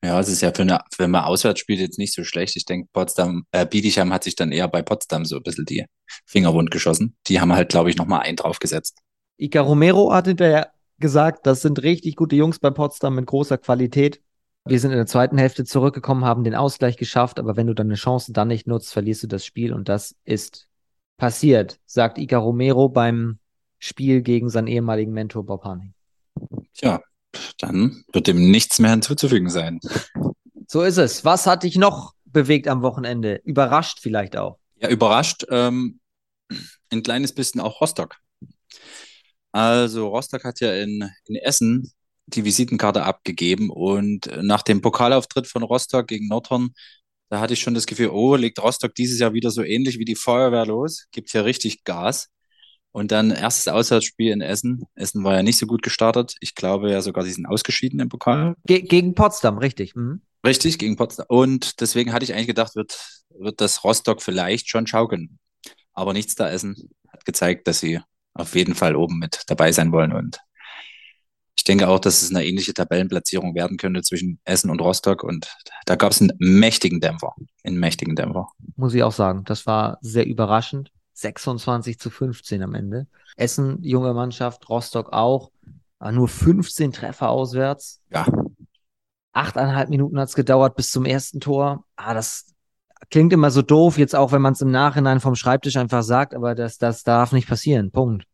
Ja, 0.04 0.20
es 0.20 0.28
ist 0.28 0.42
ja 0.42 0.52
für 0.52 0.62
eine, 0.62 0.80
wenn 0.98 1.10
man 1.10 1.24
auswärts 1.24 1.60
spielt, 1.60 1.80
jetzt 1.80 1.98
nicht 1.98 2.14
so 2.14 2.22
schlecht. 2.22 2.54
Ich 2.56 2.64
denke, 2.64 2.88
Potsdam, 2.92 3.44
äh, 3.50 3.66
Bietigheim 3.66 4.12
hat 4.12 4.22
sich 4.24 4.36
dann 4.36 4.52
eher 4.52 4.68
bei 4.68 4.80
Potsdam 4.82 5.24
so 5.24 5.36
ein 5.36 5.42
bisschen 5.42 5.64
die 5.64 5.86
Finger 6.24 6.54
wund 6.54 6.70
geschossen. 6.70 7.16
Die 7.26 7.40
haben 7.40 7.52
halt, 7.52 7.70
glaube 7.70 7.90
ich, 7.90 7.96
nochmal 7.96 8.20
einen 8.20 8.36
draufgesetzt. 8.36 8.98
Ica 9.38 9.60
Romero 9.60 10.12
hat 10.12 10.26
hinterher 10.26 10.72
gesagt, 10.98 11.46
das 11.46 11.62
sind 11.62 11.82
richtig 11.82 12.16
gute 12.16 12.36
Jungs 12.36 12.60
bei 12.60 12.70
Potsdam 12.70 13.16
mit 13.16 13.26
großer 13.26 13.58
Qualität. 13.58 14.20
Wir 14.64 14.78
sind 14.78 14.90
in 14.90 14.98
der 14.98 15.06
zweiten 15.06 15.38
Hälfte 15.38 15.64
zurückgekommen, 15.64 16.24
haben 16.24 16.44
den 16.44 16.54
Ausgleich 16.54 16.96
geschafft, 16.96 17.38
aber 17.38 17.56
wenn 17.56 17.66
du 17.66 17.74
deine 17.74 17.94
Chance 17.94 18.32
dann 18.32 18.48
nicht 18.48 18.66
nutzt, 18.66 18.92
verlierst 18.92 19.22
du 19.22 19.26
das 19.26 19.44
Spiel 19.44 19.72
und 19.72 19.88
das 19.88 20.14
ist 20.24 20.68
passiert, 21.16 21.80
sagt 21.86 22.18
Ica 22.18 22.38
Romero 22.38 22.88
beim 22.88 23.38
Spiel 23.78 24.22
gegen 24.22 24.48
seinen 24.50 24.66
ehemaligen 24.66 25.12
Mentor 25.12 25.46
Bob 25.46 25.64
Hanning. 25.64 25.94
Tja, 26.74 27.00
dann 27.58 28.04
wird 28.12 28.26
dem 28.26 28.50
nichts 28.50 28.78
mehr 28.78 28.90
hinzuzufügen 28.90 29.50
sein. 29.50 29.80
So 30.66 30.82
ist 30.82 30.98
es. 30.98 31.24
Was 31.24 31.46
hat 31.46 31.62
dich 31.62 31.76
noch 31.76 32.14
bewegt 32.24 32.68
am 32.68 32.82
Wochenende? 32.82 33.40
Überrascht 33.44 34.00
vielleicht 34.00 34.36
auch? 34.36 34.58
Ja, 34.80 34.88
überrascht. 34.88 35.46
Ähm, 35.50 36.00
ein 36.90 37.02
kleines 37.02 37.34
bisschen 37.34 37.60
auch 37.60 37.80
Rostock. 37.80 38.16
Also 39.52 40.08
Rostock 40.08 40.44
hat 40.44 40.60
ja 40.60 40.74
in, 40.74 41.10
in 41.24 41.36
Essen 41.36 41.92
die 42.26 42.44
Visitenkarte 42.44 43.02
abgegeben 43.04 43.70
und 43.70 44.30
nach 44.42 44.62
dem 44.62 44.82
Pokalauftritt 44.82 45.46
von 45.46 45.62
Rostock 45.62 46.06
gegen 46.06 46.28
Nordhorn, 46.28 46.74
da 47.30 47.40
hatte 47.40 47.54
ich 47.54 47.60
schon 47.60 47.74
das 47.74 47.86
Gefühl, 47.86 48.10
oh, 48.10 48.36
legt 48.36 48.62
Rostock 48.62 48.94
dieses 48.94 49.18
Jahr 49.18 49.32
wieder 49.32 49.50
so 49.50 49.62
ähnlich 49.62 49.98
wie 49.98 50.04
die 50.04 50.14
Feuerwehr 50.14 50.66
los, 50.66 51.06
gibt 51.10 51.30
hier 51.30 51.44
richtig 51.44 51.84
Gas. 51.84 52.28
Und 52.92 53.12
dann 53.12 53.30
erstes 53.30 53.68
Auswärtsspiel 53.68 54.32
in 54.32 54.40
Essen. 54.40 54.84
Essen 54.94 55.22
war 55.22 55.34
ja 55.34 55.42
nicht 55.42 55.58
so 55.58 55.66
gut 55.66 55.82
gestartet. 55.82 56.36
Ich 56.40 56.54
glaube 56.54 56.90
ja 56.90 57.00
sogar, 57.02 57.24
sie 57.24 57.32
sind 57.32 57.46
ausgeschieden 57.46 58.00
im 58.00 58.08
Pokal. 58.08 58.56
Ge 58.66 58.82
gegen 58.82 59.14
Potsdam, 59.14 59.58
richtig. 59.58 59.94
Mhm. 59.94 60.22
Richtig, 60.44 60.78
gegen 60.78 60.96
Potsdam. 60.96 61.26
Und 61.28 61.80
deswegen 61.80 62.12
hatte 62.12 62.24
ich 62.24 62.32
eigentlich 62.32 62.46
gedacht, 62.46 62.74
wird, 62.76 62.98
wird 63.38 63.60
das 63.60 63.84
Rostock 63.84 64.22
vielleicht 64.22 64.68
schon 64.68 64.86
schaukeln. 64.86 65.38
Aber 65.92 66.12
nichts 66.12 66.34
da 66.34 66.48
Essen 66.48 66.90
hat 67.12 67.24
gezeigt, 67.24 67.68
dass 67.68 67.80
sie 67.80 68.00
auf 68.34 68.54
jeden 68.54 68.74
Fall 68.74 68.96
oben 68.96 69.18
mit 69.18 69.42
dabei 69.48 69.72
sein 69.72 69.92
wollen. 69.92 70.12
Und 70.12 70.38
ich 71.56 71.64
denke 71.64 71.88
auch, 71.88 71.98
dass 71.98 72.22
es 72.22 72.30
eine 72.30 72.46
ähnliche 72.46 72.72
Tabellenplatzierung 72.72 73.54
werden 73.54 73.76
könnte 73.76 74.02
zwischen 74.02 74.38
Essen 74.44 74.70
und 74.70 74.80
Rostock. 74.80 75.24
Und 75.24 75.52
da 75.86 75.96
gab 75.96 76.12
es 76.12 76.20
einen 76.20 76.30
mächtigen 76.38 77.00
Dämpfer. 77.00 77.34
Einen 77.64 77.78
mächtigen 77.78 78.14
Dämpfer. 78.14 78.48
Muss 78.76 78.94
ich 78.94 79.02
auch 79.02 79.12
sagen. 79.12 79.42
Das 79.44 79.66
war 79.66 79.98
sehr 80.00 80.26
überraschend. 80.26 80.92
26 81.18 81.98
zu 81.98 82.10
15 82.10 82.62
am 82.62 82.74
Ende. 82.74 83.06
Essen, 83.36 83.82
junge 83.82 84.14
Mannschaft, 84.14 84.68
Rostock 84.68 85.12
auch. 85.12 85.50
Nur 86.00 86.28
15 86.28 86.92
Treffer 86.92 87.30
auswärts. 87.30 88.00
Ja. 88.10 88.26
Achteinhalb 89.32 89.88
Minuten 89.88 90.18
hat 90.18 90.28
es 90.28 90.34
gedauert 90.36 90.76
bis 90.76 90.92
zum 90.92 91.04
ersten 91.04 91.40
Tor. 91.40 91.84
Ah, 91.96 92.14
das 92.14 92.54
klingt 93.10 93.32
immer 93.32 93.50
so 93.50 93.62
doof, 93.62 93.98
jetzt 93.98 94.14
auch 94.14 94.32
wenn 94.32 94.42
man 94.42 94.52
es 94.52 94.60
im 94.60 94.70
Nachhinein 94.70 95.20
vom 95.20 95.34
Schreibtisch 95.34 95.76
einfach 95.76 96.02
sagt, 96.02 96.34
aber 96.34 96.54
das, 96.54 96.78
das 96.78 97.02
darf 97.02 97.32
nicht 97.32 97.48
passieren. 97.48 97.90
Punkt. 97.90 98.24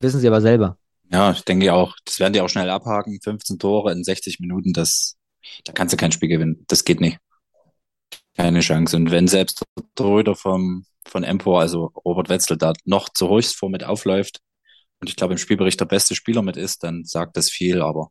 Wissen 0.00 0.20
Sie 0.20 0.28
aber 0.28 0.40
selber. 0.40 0.76
Ja, 1.10 1.32
ich 1.32 1.44
denke 1.44 1.72
auch, 1.72 1.96
das 2.04 2.18
werden 2.18 2.32
die 2.32 2.40
auch 2.40 2.48
schnell 2.48 2.68
abhaken. 2.68 3.20
15 3.22 3.58
Tore 3.58 3.92
in 3.92 4.04
60 4.04 4.40
Minuten, 4.40 4.72
das, 4.72 5.16
da 5.64 5.72
kannst 5.72 5.92
du 5.92 5.96
kein 5.96 6.12
Spiel 6.12 6.28
gewinnen. 6.28 6.64
Das 6.68 6.84
geht 6.84 7.00
nicht. 7.00 7.18
Keine 8.36 8.60
Chance. 8.60 8.96
Und 8.96 9.10
wenn 9.10 9.28
selbst 9.28 9.62
der 9.76 9.84
Torhüter 9.94 10.34
vom, 10.34 10.84
von 11.06 11.24
Empor, 11.24 11.60
also 11.60 11.92
Robert 12.04 12.28
Wetzel, 12.28 12.56
da 12.56 12.72
noch 12.84 13.08
zur 13.08 13.30
Höchstform 13.30 13.72
mit 13.72 13.84
aufläuft 13.84 14.40
und 15.00 15.10
ich 15.10 15.16
glaube 15.16 15.34
im 15.34 15.38
Spielbericht 15.38 15.78
der 15.80 15.84
beste 15.84 16.14
Spieler 16.14 16.42
mit 16.42 16.56
ist, 16.56 16.82
dann 16.82 17.04
sagt 17.04 17.36
das 17.36 17.50
viel. 17.50 17.82
Aber 17.82 18.10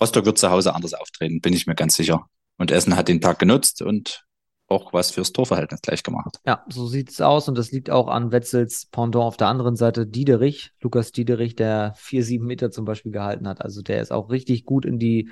Rostock 0.00 0.24
wird 0.24 0.38
zu 0.38 0.50
Hause 0.50 0.74
anders 0.74 0.94
auftreten, 0.94 1.40
bin 1.40 1.52
ich 1.52 1.66
mir 1.66 1.76
ganz 1.76 1.94
sicher. 1.94 2.26
Und 2.58 2.70
Essen 2.70 2.96
hat 2.96 3.08
den 3.08 3.20
Tag 3.20 3.38
genutzt 3.38 3.82
und 3.82 4.24
auch 4.68 4.92
was 4.92 5.12
fürs 5.12 5.32
Torverhältnis 5.32 5.80
gleich 5.82 6.02
gemacht. 6.02 6.40
Ja, 6.44 6.64
so 6.68 6.88
sieht 6.88 7.10
es 7.10 7.20
aus 7.20 7.48
und 7.48 7.56
das 7.56 7.70
liegt 7.70 7.90
auch 7.90 8.08
an 8.08 8.32
Wetzels 8.32 8.86
Pendant 8.86 9.24
auf 9.24 9.36
der 9.36 9.46
anderen 9.46 9.76
Seite, 9.76 10.06
Diederich, 10.06 10.72
Lukas 10.80 11.12
Diederich, 11.12 11.54
der 11.54 11.94
vier, 11.96 12.24
sieben 12.24 12.46
Meter 12.46 12.72
zum 12.72 12.84
Beispiel 12.84 13.12
gehalten 13.12 13.46
hat. 13.46 13.62
Also 13.62 13.82
der 13.82 14.00
ist 14.00 14.10
auch 14.10 14.28
richtig 14.28 14.64
gut 14.64 14.84
in 14.84 14.98
die 14.98 15.30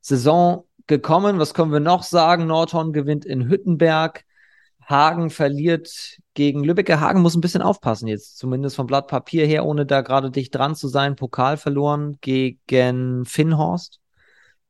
Saison 0.00 0.64
gekommen. 0.88 1.38
Was 1.38 1.54
können 1.54 1.70
wir 1.70 1.78
noch 1.78 2.02
sagen? 2.02 2.46
Nordhorn 2.46 2.92
gewinnt 2.92 3.24
in 3.24 3.48
Hüttenberg. 3.48 4.24
Hagen 4.84 5.30
verliert 5.30 6.18
gegen 6.34 6.64
Lübbecke. 6.64 7.00
Hagen 7.00 7.20
muss 7.20 7.34
ein 7.34 7.40
bisschen 7.40 7.62
aufpassen 7.62 8.08
jetzt, 8.08 8.38
zumindest 8.38 8.76
vom 8.76 8.86
Blatt 8.86 9.06
Papier 9.06 9.46
her, 9.46 9.64
ohne 9.64 9.86
da 9.86 10.00
gerade 10.00 10.30
dicht 10.30 10.54
dran 10.54 10.74
zu 10.74 10.88
sein. 10.88 11.16
Pokal 11.16 11.56
verloren 11.56 12.18
gegen 12.20 13.24
Finnhorst 13.24 14.00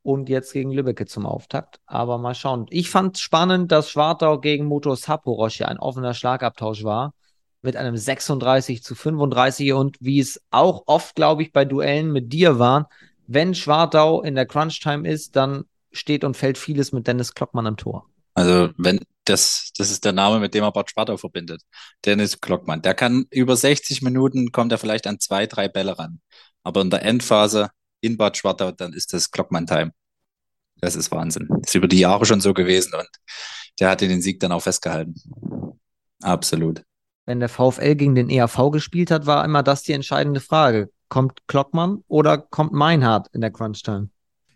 und 0.03 0.29
jetzt 0.29 0.53
gegen 0.53 0.71
Lübbecke 0.71 1.05
zum 1.05 1.25
Auftakt. 1.25 1.79
Aber 1.85 2.17
mal 2.17 2.35
schauen. 2.35 2.65
Ich 2.69 2.89
fand 2.89 3.17
spannend, 3.17 3.71
dass 3.71 3.89
Schwartau 3.89 4.39
gegen 4.39 4.65
Motor 4.65 4.97
Saporosch 4.97 5.59
ja 5.59 5.67
ein 5.67 5.79
offener 5.79 6.13
Schlagabtausch 6.13 6.83
war. 6.83 7.13
Mit 7.61 7.77
einem 7.77 7.95
36 7.95 8.83
zu 8.83 8.93
35 8.93 9.71
und 9.71 9.95
wie 10.01 10.19
es 10.19 10.41
auch 10.51 10.83
oft, 10.85 11.15
glaube 11.15 11.43
ich, 11.43 11.53
bei 11.53 11.63
Duellen 11.63 12.11
mit 12.11 12.33
dir 12.33 12.59
war, 12.59 12.89
wenn 13.25 13.55
Schwartau 13.55 14.21
in 14.21 14.35
der 14.35 14.45
Crunch-Time 14.45 15.07
ist, 15.07 15.37
dann 15.37 15.63
steht 15.91 16.25
und 16.25 16.35
fällt 16.35 16.57
vieles 16.57 16.91
mit 16.91 17.07
Dennis 17.07 17.33
Klockmann 17.33 17.67
am 17.67 17.77
Tor. 17.77 18.09
Also, 18.33 18.71
wenn 18.77 18.99
das, 19.25 19.71
das 19.77 19.91
ist 19.91 20.05
der 20.05 20.11
Name, 20.11 20.39
mit 20.39 20.53
dem 20.53 20.63
er 20.63 20.71
Bad 20.71 20.91
Schwartau 20.91 21.17
verbindet. 21.17 21.61
Dennis 22.05 22.41
Klockmann. 22.41 22.81
Der 22.81 22.93
kann 22.93 23.25
über 23.29 23.55
60 23.55 24.01
Minuten 24.01 24.51
kommt 24.51 24.71
er 24.71 24.77
vielleicht 24.77 25.07
an 25.07 25.19
zwei, 25.19 25.47
drei 25.47 25.67
Bälle 25.67 25.97
ran. 25.97 26.19
Aber 26.63 26.81
in 26.81 26.89
der 26.89 27.03
Endphase 27.03 27.69
in 28.01 28.17
Bad 28.17 28.37
Schwartau, 28.37 28.71
dann 28.71 28.93
ist 28.93 29.13
das 29.13 29.31
Glockmann-Time. 29.31 29.91
Das 30.81 30.95
ist 30.95 31.11
Wahnsinn. 31.11 31.47
Das 31.49 31.69
ist 31.69 31.75
über 31.75 31.87
die 31.87 31.99
Jahre 31.99 32.25
schon 32.25 32.41
so 32.41 32.53
gewesen 32.53 32.93
und 32.93 33.07
der 33.79 33.89
hat 33.89 34.01
den 34.01 34.21
Sieg 34.21 34.39
dann 34.39 34.51
auch 34.51 34.61
festgehalten. 34.61 35.15
Absolut. 36.21 36.83
Wenn 37.25 37.39
der 37.39 37.49
VfL 37.49 37.95
gegen 37.95 38.15
den 38.15 38.29
EAV 38.29 38.71
gespielt 38.71 39.09
hat, 39.09 39.25
war 39.25 39.45
immer 39.45 39.63
das 39.63 39.83
die 39.83 39.93
entscheidende 39.93 40.41
Frage. 40.41 40.91
Kommt 41.07 41.47
Klockmann 41.47 42.03
oder 42.07 42.37
kommt 42.37 42.73
Meinhardt 42.73 43.27
in 43.33 43.41
der 43.41 43.51
Crunch-Time? 43.51 44.09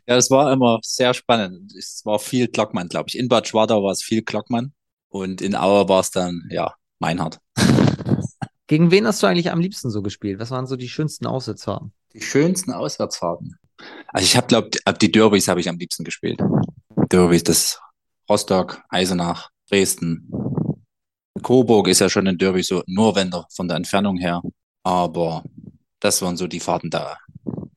Ja, 0.08 0.16
es 0.16 0.32
war 0.32 0.52
immer 0.54 0.80
sehr 0.84 1.14
spannend. 1.14 1.74
Es 1.76 2.02
war 2.06 2.18
viel 2.18 2.48
Klockmann, 2.48 2.88
glaube 2.88 3.10
ich. 3.10 3.18
In 3.18 3.28
Bad 3.28 3.48
Schwartau 3.48 3.84
war 3.84 3.92
es 3.92 4.02
viel 4.02 4.22
Klockmann 4.22 4.72
und 5.10 5.42
in 5.42 5.54
Auer 5.54 5.90
war 5.90 6.00
es 6.00 6.12
dann, 6.12 6.48
ja, 6.50 6.74
Meinhardt. 7.00 7.40
Gegen 8.68 8.92
wen 8.92 9.06
hast 9.06 9.22
du 9.22 9.28
eigentlich 9.28 9.52
am 9.52 9.60
liebsten 9.60 9.90
so 9.90 10.02
gespielt? 10.02 10.40
Was 10.40 10.52
waren 10.52 10.66
so 10.66 10.78
die 10.78 10.90
schönsten 10.90 11.26
Auswärtsfahrten? 11.26 11.92
Die 12.14 12.22
schönsten 12.22 12.72
Auswärtsfahrten. 12.72 13.58
Also 14.08 14.26
ich 14.26 14.36
habe, 14.38 14.48
glaube 14.48 14.72
ab 14.86 14.98
die 15.00 15.12
Derbys 15.12 15.48
habe 15.48 15.60
ich 15.60 15.70
am 15.70 15.78
liebsten 15.78 16.04
gespielt. 16.04 16.40
Derbys, 17.12 17.44
das 17.44 17.80
Rostock, 18.30 18.82
Eisenach, 18.90 19.50
Dresden. 19.70 20.30
Coburg 21.44 21.88
ist 21.88 22.00
ja 22.00 22.10
schon 22.10 22.28
ein 22.28 22.38
Derby 22.38 22.64
so 22.64 22.84
nur 22.88 23.16
wenn 23.16 23.30
der 23.30 23.46
von 23.54 23.68
der 23.68 23.78
Entfernung 23.78 24.18
her. 24.18 24.42
Aber 24.84 25.44
das 26.00 26.22
waren 26.22 26.38
so 26.38 26.48
die 26.48 26.60
Fahrten 26.60 26.90
da. 26.90 27.18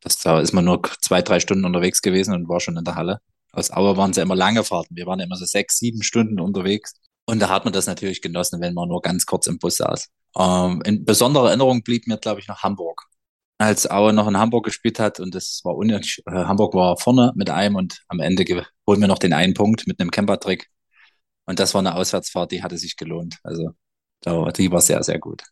Das, 0.00 0.18
da 0.18 0.40
ist 0.40 0.52
man 0.52 0.64
nur 0.64 0.82
zwei, 1.00 1.22
drei 1.22 1.40
Stunden 1.40 1.64
unterwegs 1.64 2.02
gewesen 2.02 2.34
und 2.34 2.48
war 2.48 2.60
schon 2.60 2.76
in 2.76 2.84
der 2.84 2.94
Halle. 2.94 3.20
Aus 3.52 3.70
Auer 3.70 3.96
waren 3.96 4.12
es 4.12 4.16
ja 4.16 4.22
immer 4.22 4.36
lange 4.36 4.64
Fahrten. 4.64 4.96
Wir 4.96 5.06
waren 5.06 5.20
immer 5.20 5.36
so 5.36 5.44
sechs, 5.44 5.78
sieben 5.78 6.02
Stunden 6.02 6.40
unterwegs. 6.40 6.94
Und 7.26 7.40
da 7.40 7.48
hat 7.48 7.64
man 7.64 7.72
das 7.72 7.86
natürlich 7.86 8.22
genossen, 8.22 8.60
wenn 8.60 8.74
man 8.74 8.88
nur 8.88 9.02
ganz 9.02 9.26
kurz 9.26 9.46
im 9.46 9.58
Bus 9.58 9.76
saß. 9.76 10.08
Ähm, 10.38 10.82
in 10.84 11.04
besonderer 11.04 11.48
Erinnerung 11.48 11.82
blieb 11.82 12.06
mir, 12.06 12.18
glaube 12.18 12.40
ich, 12.40 12.48
noch 12.48 12.62
Hamburg. 12.62 13.02
Als 13.58 13.90
Aue 13.90 14.12
noch 14.12 14.26
in 14.26 14.38
Hamburg 14.38 14.64
gespielt 14.64 14.98
hat 14.98 15.20
und 15.20 15.34
das 15.34 15.60
war 15.64 15.76
unnötig. 15.76 16.22
Äh, 16.26 16.32
Hamburg 16.32 16.74
war 16.74 16.96
vorne 16.96 17.32
mit 17.36 17.50
einem 17.50 17.76
und 17.76 18.00
am 18.08 18.20
Ende 18.20 18.44
holen 18.86 19.00
wir 19.00 19.08
noch 19.08 19.18
den 19.18 19.32
einen 19.34 19.54
Punkt 19.54 19.86
mit 19.86 20.00
einem 20.00 20.10
Camper-Trick. 20.10 20.70
Und 21.46 21.58
das 21.60 21.74
war 21.74 21.80
eine 21.80 21.94
Auswärtsfahrt, 21.94 22.52
die 22.52 22.62
hatte 22.62 22.78
sich 22.78 22.96
gelohnt. 22.96 23.38
Also 23.42 23.74
die 24.24 24.70
war 24.70 24.80
sehr, 24.80 25.02
sehr 25.02 25.18
gut. 25.18 25.42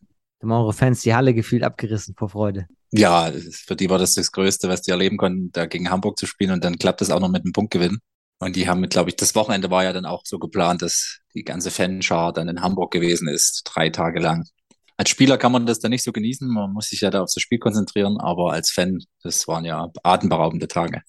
Haben 0.41 0.51
eure 0.51 0.73
Fans 0.73 1.01
die 1.01 1.13
Halle 1.13 1.33
gefühlt 1.33 1.63
abgerissen 1.63 2.15
vor 2.15 2.29
Freude. 2.29 2.67
Ja, 2.91 3.31
für 3.51 3.75
die 3.75 3.89
war 3.89 3.99
das 3.99 4.15
das 4.15 4.31
Größte, 4.31 4.67
was 4.69 4.81
die 4.81 4.91
erleben 4.91 5.17
konnten, 5.17 5.51
da 5.51 5.65
gegen 5.65 5.89
Hamburg 5.91 6.17
zu 6.17 6.25
spielen 6.25 6.51
und 6.51 6.63
dann 6.63 6.77
klappt 6.77 7.01
es 7.01 7.11
auch 7.11 7.19
noch 7.19 7.29
mit 7.29 7.43
einem 7.43 7.53
Punktgewinn. 7.53 7.99
Und 8.39 8.55
die 8.55 8.67
haben, 8.69 8.81
glaube 8.87 9.09
ich, 9.09 9.17
das 9.17 9.35
Wochenende 9.35 9.69
war 9.69 9.83
ja 9.83 9.91
dann 9.93 10.05
auch 10.05 10.21
so 10.25 10.39
geplant, 10.39 10.81
dass 10.81 11.19
die 11.35 11.43
ganze 11.43 11.71
Fanschar 11.71 12.31
dann 12.33 12.47
in 12.47 12.61
Hamburg 12.61 12.91
gewesen 12.91 13.27
ist, 13.27 13.63
drei 13.65 13.89
Tage 13.89 14.19
lang. 14.19 14.45
als 14.97 15.09
Spieler 15.09 15.37
kann 15.37 15.51
man 15.51 15.65
das 15.65 15.79
dann 15.79 15.91
nicht 15.91 16.03
so 16.03 16.11
genießen. 16.11 16.47
Man 16.47 16.71
muss 16.73 16.87
sich 16.89 17.01
ja 17.01 17.09
da 17.09 17.21
auf 17.21 17.31
das 17.33 17.41
Spiel 17.43 17.59
konzentrieren, 17.59 18.17
aber 18.19 18.53
als 18.53 18.71
Fan, 18.71 18.99
das 19.23 19.47
waren 19.47 19.65
ja 19.65 19.89
atemberaubende 20.03 20.67
Tage. 20.67 21.01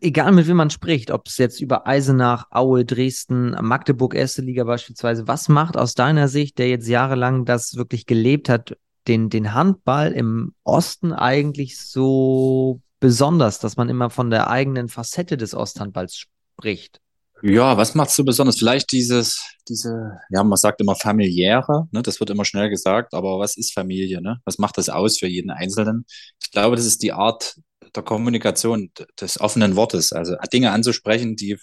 Egal 0.00 0.32
mit 0.32 0.46
wem 0.46 0.56
man 0.56 0.70
spricht, 0.70 1.10
ob 1.10 1.26
es 1.26 1.36
jetzt 1.36 1.60
über 1.60 1.86
Eisenach, 1.86 2.46
Aue, 2.50 2.84
Dresden, 2.84 3.50
Magdeburg, 3.60 4.14
erste 4.14 4.40
Liga 4.40 4.64
beispielsweise, 4.64 5.28
was 5.28 5.48
macht 5.48 5.76
aus 5.76 5.94
deiner 5.94 6.28
Sicht, 6.28 6.58
der 6.58 6.68
jetzt 6.68 6.88
jahrelang 6.88 7.44
das 7.44 7.76
wirklich 7.76 8.06
gelebt 8.06 8.48
hat, 8.48 8.76
den, 9.08 9.28
den 9.28 9.52
Handball 9.52 10.12
im 10.12 10.54
Osten 10.64 11.12
eigentlich 11.12 11.78
so 11.78 12.80
besonders, 12.98 13.58
dass 13.58 13.76
man 13.76 13.90
immer 13.90 14.08
von 14.08 14.30
der 14.30 14.48
eigenen 14.48 14.88
Facette 14.88 15.36
des 15.36 15.54
Osthandballs 15.54 16.16
spricht? 16.16 17.00
Ja, 17.42 17.76
was 17.76 17.94
macht 17.94 18.08
so 18.08 18.24
besonders? 18.24 18.56
Vielleicht 18.56 18.90
dieses, 18.92 19.38
diese, 19.68 20.18
ja, 20.30 20.42
man 20.42 20.56
sagt 20.56 20.80
immer 20.80 20.94
familiäre, 20.94 21.88
ne? 21.92 22.00
Das 22.00 22.18
wird 22.18 22.30
immer 22.30 22.46
schnell 22.46 22.70
gesagt, 22.70 23.12
aber 23.12 23.38
was 23.38 23.58
ist 23.58 23.74
Familie, 23.74 24.22
ne? 24.22 24.40
Was 24.46 24.56
macht 24.56 24.78
das 24.78 24.88
aus 24.88 25.18
für 25.18 25.26
jeden 25.26 25.50
Einzelnen? 25.50 26.06
Ich 26.42 26.50
glaube, 26.52 26.76
das 26.76 26.86
ist 26.86 27.02
die 27.02 27.12
Art 27.12 27.56
der 27.94 28.02
Kommunikation, 28.02 28.90
des 29.20 29.40
offenen 29.40 29.76
Wortes. 29.76 30.12
Also 30.12 30.36
Dinge 30.52 30.72
anzusprechen, 30.72 31.36
die, 31.36 31.58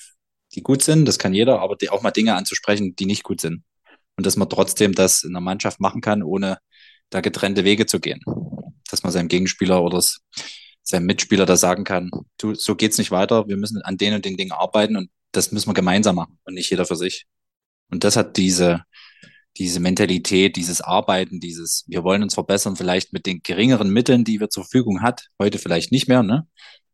die 0.53 0.61
gut 0.61 0.81
sind, 0.83 1.05
das 1.05 1.19
kann 1.19 1.33
jeder, 1.33 1.59
aber 1.59 1.75
die, 1.75 1.89
auch 1.89 2.01
mal 2.01 2.11
Dinge 2.11 2.35
anzusprechen, 2.35 2.95
die 2.95 3.05
nicht 3.05 3.23
gut 3.23 3.41
sind. 3.41 3.63
Und 4.17 4.25
dass 4.25 4.37
man 4.37 4.49
trotzdem 4.49 4.93
das 4.93 5.23
in 5.23 5.33
der 5.33 5.41
Mannschaft 5.41 5.79
machen 5.79 6.01
kann, 6.01 6.23
ohne 6.23 6.57
da 7.09 7.21
getrennte 7.21 7.63
Wege 7.63 7.85
zu 7.85 7.99
gehen. 7.99 8.21
Dass 8.89 9.03
man 9.03 9.11
seinem 9.11 9.27
Gegenspieler 9.27 9.83
oder 9.83 10.03
seinem 10.83 11.05
Mitspieler 11.05 11.45
da 11.45 11.55
sagen 11.57 11.83
kann, 11.83 12.11
du, 12.37 12.53
so 12.55 12.75
geht's 12.75 12.97
nicht 12.97 13.11
weiter, 13.11 13.47
wir 13.47 13.57
müssen 13.57 13.81
an 13.81 13.97
den 13.97 14.13
und 14.13 14.25
den 14.25 14.37
Dingen 14.37 14.51
arbeiten 14.51 14.97
und 14.97 15.09
das 15.31 15.51
müssen 15.51 15.69
wir 15.69 15.73
gemeinsam 15.73 16.15
machen 16.15 16.39
und 16.43 16.55
nicht 16.55 16.69
jeder 16.69 16.85
für 16.85 16.95
sich. 16.95 17.25
Und 17.89 18.03
das 18.03 18.15
hat 18.15 18.37
diese, 18.37 18.83
diese 19.57 19.79
Mentalität, 19.79 20.55
dieses 20.55 20.81
Arbeiten, 20.81 21.39
dieses, 21.39 21.83
wir 21.87 22.03
wollen 22.03 22.23
uns 22.23 22.33
verbessern, 22.33 22.75
vielleicht 22.75 23.13
mit 23.13 23.25
den 23.25 23.41
geringeren 23.43 23.89
Mitteln, 23.91 24.23
die 24.23 24.39
wir 24.39 24.49
zur 24.49 24.63
Verfügung 24.63 25.01
hat, 25.01 25.27
heute 25.39 25.59
vielleicht 25.59 25.91
nicht 25.91 26.07
mehr, 26.07 26.23
ne? 26.23 26.47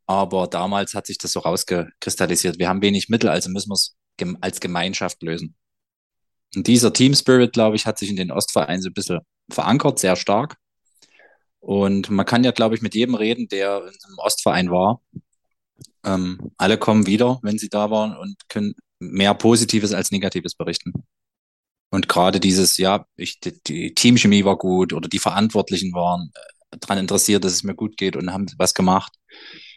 Aber 0.08 0.48
damals 0.48 0.94
hat 0.94 1.06
sich 1.06 1.18
das 1.18 1.34
so 1.34 1.42
rausgekristallisiert. 1.42 2.60
Wir 2.60 2.70
haben 2.70 2.82
wenig 2.82 3.10
Mittel, 3.10 3.30
also 3.30 3.50
müssen 3.50 3.70
wir 3.70 3.76
es 3.76 3.96
als 4.42 4.60
Gemeinschaft 4.60 5.22
lösen. 5.22 5.56
Und 6.56 6.68
dieser 6.68 6.94
Team 6.94 7.14
Spirit, 7.14 7.54
glaube 7.54 7.76
ich, 7.76 7.86
hat 7.86 7.98
sich 8.00 8.10
in 8.10 8.16
den 8.16 8.32
Ostvereinen 8.32 8.82
so 8.82 8.90
ein 8.90 8.94
bisschen 8.94 9.20
verankert, 9.52 10.00
sehr 10.00 10.16
stark. 10.16 10.58
Und 11.60 12.10
man 12.10 12.26
kann 12.26 12.44
ja, 12.44 12.52
glaube 12.52 12.76
ich, 12.76 12.82
mit 12.82 12.96
jedem 12.96 13.16
reden, 13.16 13.50
der 13.50 13.80
in 13.80 13.88
einem 13.88 14.18
Ostverein 14.20 14.72
war. 14.72 15.02
Ähm, 16.06 16.52
alle 16.58 16.78
kommen 16.78 17.06
wieder, 17.06 17.40
wenn 17.44 17.58
sie 17.58 17.70
da 17.70 17.92
waren 17.92 18.16
und 18.16 18.38
können 18.48 18.76
mehr 19.00 19.34
Positives 19.34 19.94
als 19.94 20.12
Negatives 20.12 20.56
berichten. 20.56 20.94
Und 21.90 22.10
gerade 22.10 22.40
dieses, 22.40 22.78
ja, 22.78 23.06
ich, 23.16 23.40
die, 23.40 23.62
die 23.64 23.94
Teamchemie 23.94 24.44
war 24.44 24.58
gut 24.58 24.94
oder 24.94 25.08
die 25.08 25.20
Verantwortlichen 25.20 25.94
waren 25.94 26.32
äh, 26.72 26.78
daran 26.80 26.98
interessiert, 26.98 27.44
dass 27.44 27.54
es 27.54 27.64
mir 27.64 27.76
gut 27.76 27.98
geht 27.98 28.16
und 28.16 28.34
haben 28.34 28.48
was 28.58 28.74
gemacht. 28.74 29.14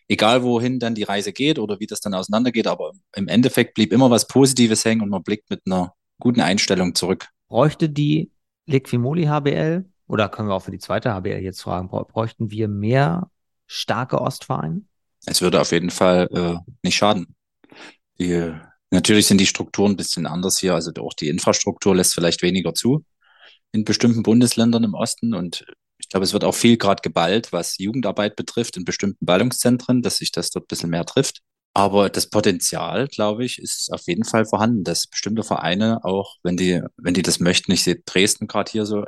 Egal 0.08 0.42
wohin 0.42 0.80
dann 0.80 0.96
die 0.96 1.04
Reise 1.04 1.32
geht 1.32 1.60
oder 1.60 1.78
wie 1.78 1.86
das 1.86 2.00
dann 2.00 2.14
auseinandergeht, 2.14 2.66
aber 2.66 2.92
im 3.14 3.28
Endeffekt 3.28 3.74
blieb 3.74 3.92
immer 3.92 4.10
was 4.10 4.26
Positives 4.26 4.84
hängen 4.84 5.02
und 5.02 5.10
man 5.10 5.22
blickt 5.22 5.50
mit 5.50 5.62
einer 5.66 5.94
guten 6.18 6.40
Einstellung 6.40 6.96
zurück. 6.96 7.28
Bräuchte 7.48 7.88
die 7.88 8.32
Liquimoli 8.66 9.26
HBL 9.26 9.84
oder 10.08 10.28
können 10.28 10.48
wir 10.48 10.54
auch 10.54 10.62
für 10.62 10.72
die 10.72 10.78
zweite 10.78 11.14
HBL 11.14 11.42
jetzt 11.42 11.62
fragen, 11.62 11.88
bräuchten 11.88 12.50
wir 12.50 12.66
mehr 12.66 13.30
starke 13.68 14.20
Ostvereine? 14.20 14.82
Es 15.26 15.42
würde 15.42 15.60
auf 15.60 15.70
jeden 15.70 15.90
Fall 15.90 16.28
äh, 16.32 16.72
nicht 16.82 16.96
schaden. 16.96 17.36
Die, 18.18 18.52
natürlich 18.90 19.26
sind 19.26 19.40
die 19.40 19.46
Strukturen 19.46 19.92
ein 19.92 19.96
bisschen 19.96 20.26
anders 20.26 20.58
hier, 20.58 20.74
also 20.74 20.92
auch 21.00 21.14
die 21.14 21.28
Infrastruktur 21.28 21.94
lässt 21.94 22.14
vielleicht 22.14 22.42
weniger 22.42 22.74
zu 22.74 23.04
in 23.72 23.84
bestimmten 23.84 24.22
Bundesländern 24.22 24.84
im 24.84 24.94
Osten 24.94 25.34
und 25.34 25.64
ich 25.98 26.08
glaube, 26.08 26.24
es 26.24 26.32
wird 26.32 26.44
auch 26.44 26.54
viel 26.54 26.76
gerade 26.76 27.02
geballt, 27.02 27.52
was 27.52 27.78
Jugendarbeit 27.78 28.34
betrifft 28.34 28.76
in 28.76 28.84
bestimmten 28.84 29.24
Ballungszentren, 29.24 30.02
dass 30.02 30.16
sich 30.16 30.32
das 30.32 30.50
dort 30.50 30.64
ein 30.64 30.68
bisschen 30.68 30.90
mehr 30.90 31.04
trifft. 31.04 31.42
Aber 31.74 32.08
das 32.10 32.28
Potenzial, 32.28 33.06
glaube 33.06 33.44
ich, 33.44 33.58
ist 33.58 33.92
auf 33.92 34.02
jeden 34.06 34.24
Fall 34.24 34.44
vorhanden, 34.44 34.82
dass 34.82 35.06
bestimmte 35.06 35.44
Vereine 35.44 36.04
auch, 36.04 36.36
wenn 36.42 36.56
die, 36.56 36.82
wenn 36.96 37.14
die 37.14 37.22
das 37.22 37.38
möchten, 37.38 37.70
ich 37.72 37.84
sehe 37.84 38.02
Dresden 38.04 38.48
gerade 38.48 38.72
hier 38.72 38.86
so 38.86 39.04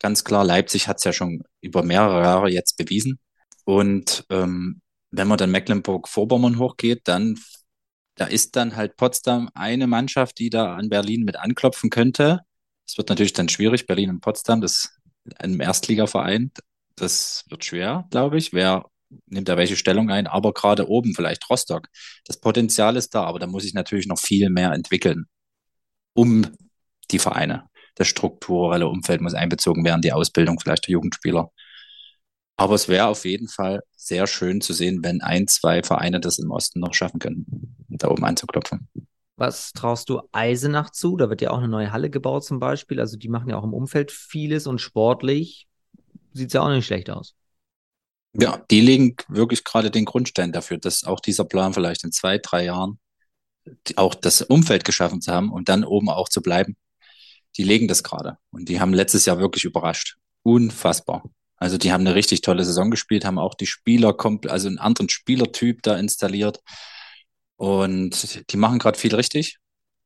ganz 0.00 0.24
klar, 0.24 0.44
Leipzig 0.44 0.86
hat 0.86 0.98
es 0.98 1.04
ja 1.04 1.12
schon 1.14 1.44
über 1.62 1.82
mehrere 1.82 2.20
Jahre 2.22 2.50
jetzt 2.50 2.76
bewiesen. 2.76 3.18
Und 3.64 4.26
ähm, 4.28 4.82
wenn 5.12 5.28
man 5.28 5.38
dann 5.38 5.50
Mecklenburg-Vorpommern 5.50 6.58
hochgeht, 6.58 7.02
dann 7.04 7.38
da 8.16 8.26
ist 8.26 8.56
dann 8.56 8.76
halt 8.76 8.96
Potsdam 8.96 9.50
eine 9.54 9.86
Mannschaft, 9.86 10.38
die 10.38 10.50
da 10.50 10.74
an 10.74 10.88
Berlin 10.88 11.24
mit 11.24 11.36
anklopfen 11.36 11.90
könnte. 11.90 12.40
Es 12.86 12.96
wird 12.96 13.08
natürlich 13.08 13.32
dann 13.32 13.48
schwierig, 13.48 13.86
Berlin 13.86 14.10
und 14.10 14.20
Potsdam, 14.20 14.60
das 14.60 14.90
einem 15.38 15.60
Erstligaverein, 15.60 16.52
das 16.96 17.44
wird 17.48 17.64
schwer, 17.64 18.06
glaube 18.10 18.38
ich. 18.38 18.52
Wer 18.52 18.84
nimmt 19.26 19.48
da 19.48 19.56
welche 19.56 19.76
Stellung 19.76 20.10
ein? 20.10 20.26
Aber 20.26 20.52
gerade 20.52 20.88
oben 20.88 21.14
vielleicht 21.14 21.48
Rostock. 21.50 21.88
Das 22.24 22.40
Potenzial 22.40 22.96
ist 22.96 23.14
da, 23.14 23.24
aber 23.24 23.38
da 23.38 23.46
muss 23.46 23.64
ich 23.64 23.74
natürlich 23.74 24.06
noch 24.06 24.18
viel 24.18 24.50
mehr 24.50 24.72
entwickeln, 24.72 25.26
um 26.14 26.46
die 27.10 27.18
Vereine. 27.18 27.64
Das 27.96 28.08
strukturelle 28.08 28.88
Umfeld 28.88 29.20
muss 29.20 29.34
einbezogen 29.34 29.84
werden, 29.84 30.02
die 30.02 30.12
Ausbildung 30.12 30.58
vielleicht 30.60 30.86
der 30.86 30.92
Jugendspieler. 30.92 31.50
Aber 32.56 32.74
es 32.74 32.88
wäre 32.88 33.06
auf 33.06 33.24
jeden 33.24 33.48
Fall 33.48 33.82
sehr 33.96 34.26
schön 34.26 34.60
zu 34.60 34.72
sehen, 34.72 35.02
wenn 35.02 35.20
ein, 35.22 35.48
zwei 35.48 35.82
Vereine 35.82 36.20
das 36.20 36.38
im 36.38 36.50
Osten 36.50 36.80
noch 36.80 36.94
schaffen 36.94 37.18
können, 37.18 37.76
da 37.88 38.08
oben 38.08 38.24
anzuklopfen. 38.24 38.88
Was 39.36 39.72
traust 39.72 40.08
du 40.08 40.20
Eisenach 40.30 40.90
zu? 40.90 41.16
Da 41.16 41.28
wird 41.28 41.40
ja 41.40 41.50
auch 41.50 41.58
eine 41.58 41.68
neue 41.68 41.92
Halle 41.92 42.10
gebaut 42.10 42.44
zum 42.44 42.60
Beispiel. 42.60 43.00
Also 43.00 43.16
die 43.16 43.28
machen 43.28 43.48
ja 43.48 43.56
auch 43.56 43.64
im 43.64 43.74
Umfeld 43.74 44.12
vieles 44.12 44.68
und 44.68 44.80
sportlich 44.80 45.66
sieht 46.32 46.48
es 46.48 46.52
ja 46.52 46.62
auch 46.62 46.68
nicht 46.68 46.86
schlecht 46.86 47.10
aus. 47.10 47.34
Ja, 48.34 48.64
die 48.70 48.80
legen 48.80 49.16
wirklich 49.28 49.64
gerade 49.64 49.90
den 49.90 50.04
Grundstein 50.04 50.52
dafür, 50.52 50.78
dass 50.78 51.04
auch 51.04 51.20
dieser 51.20 51.44
Plan 51.44 51.72
vielleicht 51.72 52.04
in 52.04 52.12
zwei, 52.12 52.38
drei 52.38 52.64
Jahren 52.64 52.98
auch 53.96 54.14
das 54.14 54.42
Umfeld 54.42 54.84
geschaffen 54.84 55.20
zu 55.20 55.32
haben 55.32 55.52
und 55.52 55.68
dann 55.68 55.84
oben 55.84 56.10
auch 56.10 56.28
zu 56.28 56.42
bleiben. 56.42 56.76
Die 57.56 57.64
legen 57.64 57.88
das 57.88 58.02
gerade. 58.02 58.38
Und 58.50 58.68
die 58.68 58.80
haben 58.80 58.92
letztes 58.92 59.26
Jahr 59.26 59.38
wirklich 59.38 59.64
überrascht. 59.64 60.16
Unfassbar. 60.42 61.24
Also 61.64 61.78
die 61.78 61.92
haben 61.92 62.02
eine 62.02 62.14
richtig 62.14 62.42
tolle 62.42 62.62
Saison 62.62 62.90
gespielt, 62.90 63.24
haben 63.24 63.38
auch 63.38 63.54
die 63.54 63.66
Spieler, 63.66 64.14
also 64.48 64.68
einen 64.68 64.78
anderen 64.78 65.08
Spielertyp 65.08 65.82
da 65.82 65.96
installiert. 65.96 66.60
Und 67.56 68.50
die 68.52 68.56
machen 68.58 68.78
gerade 68.78 68.98
viel 68.98 69.14
richtig. 69.14 69.56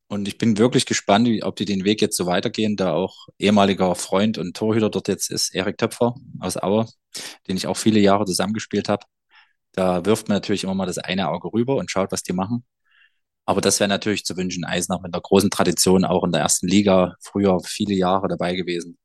Und 0.08 0.28
ich 0.28 0.38
bin 0.38 0.56
wirklich 0.58 0.86
gespannt, 0.86 1.28
ob 1.42 1.56
die 1.56 1.64
den 1.64 1.84
Weg 1.84 2.00
jetzt 2.00 2.16
so 2.16 2.26
weitergehen. 2.26 2.76
Da 2.76 2.92
auch 2.94 3.26
ehemaliger 3.40 3.96
Freund 3.96 4.38
und 4.38 4.56
Torhüter 4.56 4.88
dort 4.88 5.08
jetzt 5.08 5.32
ist 5.32 5.52
Erik 5.52 5.78
Töpfer 5.78 6.14
aus 6.38 6.56
Aue, 6.56 6.86
den 7.48 7.56
ich 7.56 7.66
auch 7.66 7.76
viele 7.76 7.98
Jahre 7.98 8.24
zusammengespielt 8.24 8.88
habe. 8.88 9.04
Da 9.72 10.04
wirft 10.04 10.28
man 10.28 10.36
natürlich 10.36 10.62
immer 10.64 10.74
mal 10.74 10.86
das 10.86 10.98
eine 10.98 11.28
Auge 11.28 11.52
rüber 11.52 11.74
und 11.76 11.90
schaut, 11.90 12.12
was 12.12 12.22
die 12.22 12.34
machen. 12.34 12.64
Aber 13.46 13.60
das 13.60 13.80
wäre 13.80 13.88
natürlich 13.88 14.24
zu 14.24 14.36
wünschen. 14.36 14.64
Eisenach 14.64 15.00
mit 15.02 15.12
einer 15.14 15.22
großen 15.22 15.50
Tradition, 15.50 16.04
auch 16.04 16.24
in 16.24 16.32
der 16.32 16.42
ersten 16.42 16.68
Liga, 16.68 17.16
früher 17.20 17.58
viele 17.64 17.94
Jahre 17.94 18.28
dabei 18.28 18.54
gewesen. 18.54 18.98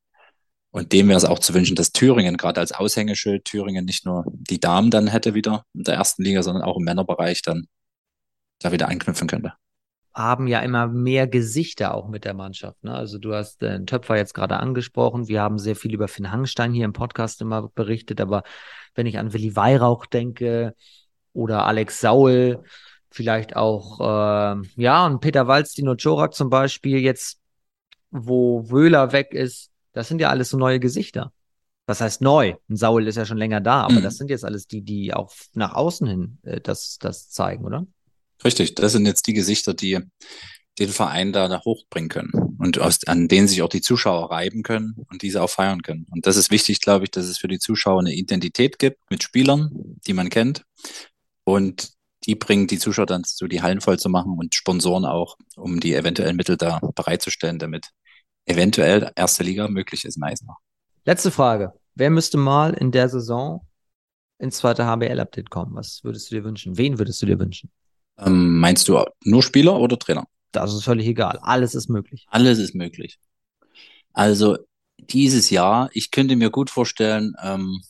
Und 0.74 0.92
dem 0.92 1.08
wäre 1.08 1.18
es 1.18 1.26
auch 1.26 1.38
zu 1.38 1.54
wünschen, 1.54 1.76
dass 1.76 1.92
Thüringen 1.92 2.36
gerade 2.36 2.60
als 2.60 2.72
Aushängeschild 2.72 3.46
Thüringen 3.46 3.86
nicht 3.86 4.08
nur 4.08 4.26
die 4.28 4.60
Damen 4.60 4.90
dann 4.90 5.06
hätte 5.06 5.36
wieder 5.36 5.66
in 5.76 5.84
der 5.84 5.94
ersten 5.94 6.24
Liga, 6.24 6.42
sondern 6.42 6.64
auch 6.64 6.78
im 6.78 6.84
Männerbereich 6.84 7.44
dann 7.44 7.68
da 8.58 8.72
wieder 8.72 8.90
anknüpfen 8.90 9.28
könnte. 9.28 9.54
Haben 10.16 10.48
ja 10.48 10.62
immer 10.62 10.88
mehr 10.88 11.28
Gesichter 11.28 11.94
auch 11.94 12.08
mit 12.08 12.26
der 12.26 12.34
Mannschaft. 12.34 12.84
Ne? 12.84 12.92
Also 12.92 13.20
du 13.20 13.36
hast 13.36 13.62
den 13.62 13.86
Töpfer 13.86 14.18
jetzt 14.18 14.34
gerade 14.34 14.58
angesprochen. 14.58 15.28
Wir 15.28 15.44
haben 15.44 15.60
sehr 15.60 15.76
viel 15.76 15.94
über 15.94 16.08
Finn 16.08 16.32
Hangstein 16.32 16.74
hier 16.74 16.86
im 16.86 16.94
Podcast 16.94 17.40
immer 17.42 17.70
berichtet. 17.70 18.20
Aber 18.20 18.42
wenn 18.96 19.06
ich 19.06 19.20
an 19.20 19.32
Willi 19.32 19.56
Weihrauch 19.56 20.08
denke 20.08 20.74
oder 21.34 21.68
Alex 21.68 22.00
Saul, 22.00 22.64
vielleicht 23.12 23.56
auch, 23.56 24.00
äh, 24.00 24.62
ja, 24.76 25.06
und 25.06 25.20
Peter 25.20 25.48
Walz, 25.48 25.74
Dino 25.74 25.96
Chorak 25.96 26.34
zum 26.34 26.50
Beispiel, 26.50 26.98
jetzt, 26.98 27.40
wo 28.10 28.72
Wöhler 28.72 29.12
weg 29.12 29.36
ist, 29.36 29.70
das 29.94 30.08
sind 30.08 30.20
ja 30.20 30.30
alles 30.30 30.50
so 30.50 30.58
neue 30.58 30.80
Gesichter. 30.80 31.32
Was 31.86 32.02
heißt 32.02 32.22
neu? 32.22 32.56
Ein 32.70 32.78
Saul 32.78 33.08
ist 33.08 33.16
ja 33.16 33.26
schon 33.26 33.38
länger 33.38 33.62
da, 33.62 33.82
aber 33.82 33.96
mhm. 33.96 34.04
das 34.04 34.18
sind 34.18 34.30
jetzt 34.30 34.46
alles 34.46 34.68
die, 34.68 34.82
die 34.82 35.14
auch 35.14 35.34
nach 35.54 35.74
außen 35.74 36.08
hin 36.08 36.38
äh, 36.44 36.62
das, 36.62 36.98
das 37.00 37.30
zeigen, 37.30 37.66
oder? 37.66 37.86
Richtig, 38.44 38.76
das 38.76 38.94
sind 38.94 39.06
jetzt 39.06 39.28
die 39.28 39.34
Gesichter, 39.34 39.74
die 39.74 40.00
den 40.80 40.90
Verein 40.90 41.34
da 41.34 41.62
hochbringen 41.64 42.10
können 42.10 42.32
und 42.58 42.80
aus, 42.80 43.06
an 43.06 43.28
denen 43.28 43.48
sich 43.48 43.62
auch 43.62 43.70
die 43.70 43.82
Zuschauer 43.82 44.32
reiben 44.32 44.64
können 44.64 44.96
und 45.10 45.22
diese 45.22 45.42
auch 45.42 45.50
feiern 45.50 45.84
können. 45.84 46.08
Und 46.10 46.26
das 46.26 46.36
ist 46.36 46.50
wichtig, 46.50 46.82
glaube 46.82 47.06
ich, 47.06 47.12
dass 47.12 47.26
es 47.26 47.38
für 47.38 47.48
die 47.48 47.60
Zuschauer 47.60 48.00
eine 48.00 48.14
Identität 48.14 48.80
gibt 48.80 49.00
mit 49.12 49.22
Spielern, 49.22 49.70
die 50.08 50.14
man 50.14 50.30
kennt 50.30 50.64
und 51.44 51.92
die 52.26 52.36
bringen 52.36 52.68
die 52.68 52.80
Zuschauer 52.80 53.06
dann 53.06 53.24
zu, 53.24 53.48
die 53.48 53.62
Hallen 53.62 53.82
voll 53.82 54.00
zu 54.00 54.10
machen 54.10 54.38
und 54.38 54.56
Sponsoren 54.56 55.06
auch, 55.06 55.38
um 55.56 55.80
die 55.80 55.94
eventuellen 55.94 56.38
Mittel 56.38 56.58
da 56.58 56.80
bereitzustellen, 56.96 57.60
damit 57.60 57.90
eventuell 58.46 59.12
erste 59.16 59.44
Liga 59.44 59.68
möglich 59.68 60.06
ist 60.06 60.18
in 60.18 60.24
Eisenach. 60.24 60.58
Letzte 61.06 61.32
Frage. 61.32 61.74
Wer 61.96 62.10
müsste 62.10 62.38
mal 62.38 62.74
in 62.74 62.92
der 62.92 63.10
Saison 63.10 63.66
ins 64.40 64.58
zweite 64.58 64.86
HBL-Update 64.86 65.50
kommen? 65.50 65.76
Was 65.76 66.04
würdest 66.04 66.32
du 66.32 66.36
dir 66.36 66.44
wünschen? 66.44 66.78
Wen 66.78 66.98
würdest 67.00 67.22
du 67.22 67.26
dir 67.26 67.40
wünschen? 67.40 67.72
Ähm, 68.18 68.58
meinst 68.60 68.88
du 68.88 69.04
nur 69.24 69.44
Spieler 69.44 69.80
oder 69.80 69.98
Trainer? 69.98 70.26
Das 70.52 70.74
ist 70.74 70.84
völlig 70.84 71.08
egal. 71.08 71.40
Alles 71.42 71.76
ist 71.76 71.90
möglich. 71.90 72.26
Alles 72.30 72.60
ist 72.60 72.76
möglich. 72.76 73.20
Also, 74.14 74.58
Dieses 75.10 75.50
Jahr, 75.50 75.90
ich 75.94 76.12
könnte 76.12 76.36
mir 76.36 76.50
gut 76.50 76.70
vorstellen, 76.70 77.34
ähm, 77.44 77.82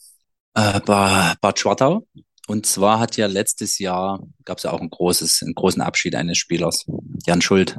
äh, 0.56 0.80
Bad, 0.80 1.60
Schwartau. 1.60 2.08
Und 2.48 2.66
zwar 2.66 3.00
hat 3.00 3.18
ja 3.18 3.28
letztes 3.28 3.78
Jahr, 3.80 4.22
gab 4.46 4.58
es 4.58 4.64
ja 4.64 4.72
auch 4.72 4.82
ein 4.82 4.90
großes, 4.90 5.44
einen 5.44 5.54
großen 5.54 5.82
Abschied 5.82 6.16
eines 6.16 6.38
Spielers, 6.38 6.86
Jan 7.26 7.42
Schuld. 7.42 7.78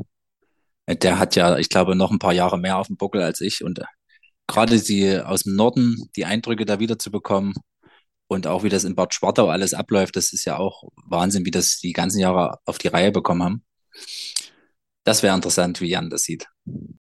Der 0.86 1.18
hat 1.18 1.34
ja, 1.36 1.56
ich 1.58 1.68
glaube, 1.68 1.96
noch 1.96 2.10
ein 2.10 2.18
paar 2.18 2.34
Jahre 2.34 2.58
mehr 2.58 2.78
auf 2.78 2.88
dem 2.88 2.96
Buckel 2.96 3.22
als 3.22 3.40
ich. 3.40 3.64
Und 3.64 3.80
gerade 4.46 4.78
die 4.78 5.18
aus 5.18 5.44
dem 5.44 5.56
Norden, 5.56 6.08
die 6.16 6.24
Eindrücke 6.24 6.64
da 6.64 6.78
wieder 6.78 6.98
zu 6.98 7.10
bekommen 7.10 7.54
und 8.26 8.46
auch 8.46 8.62
wie 8.62 8.68
das 8.68 8.84
in 8.84 8.94
Bad 8.94 9.14
Schwartau 9.14 9.48
alles 9.48 9.74
abläuft, 9.74 10.16
das 10.16 10.32
ist 10.32 10.44
ja 10.44 10.58
auch 10.58 10.84
Wahnsinn, 11.06 11.46
wie 11.46 11.50
das 11.50 11.78
die 11.78 11.92
ganzen 11.92 12.18
Jahre 12.20 12.58
auf 12.64 12.78
die 12.78 12.88
Reihe 12.88 13.12
bekommen 13.12 13.42
haben. 13.42 13.64
Das 15.04 15.22
wäre 15.22 15.34
interessant, 15.34 15.82
wie 15.82 15.88
Jan 15.88 16.08
das 16.08 16.22
sieht. 16.22 16.46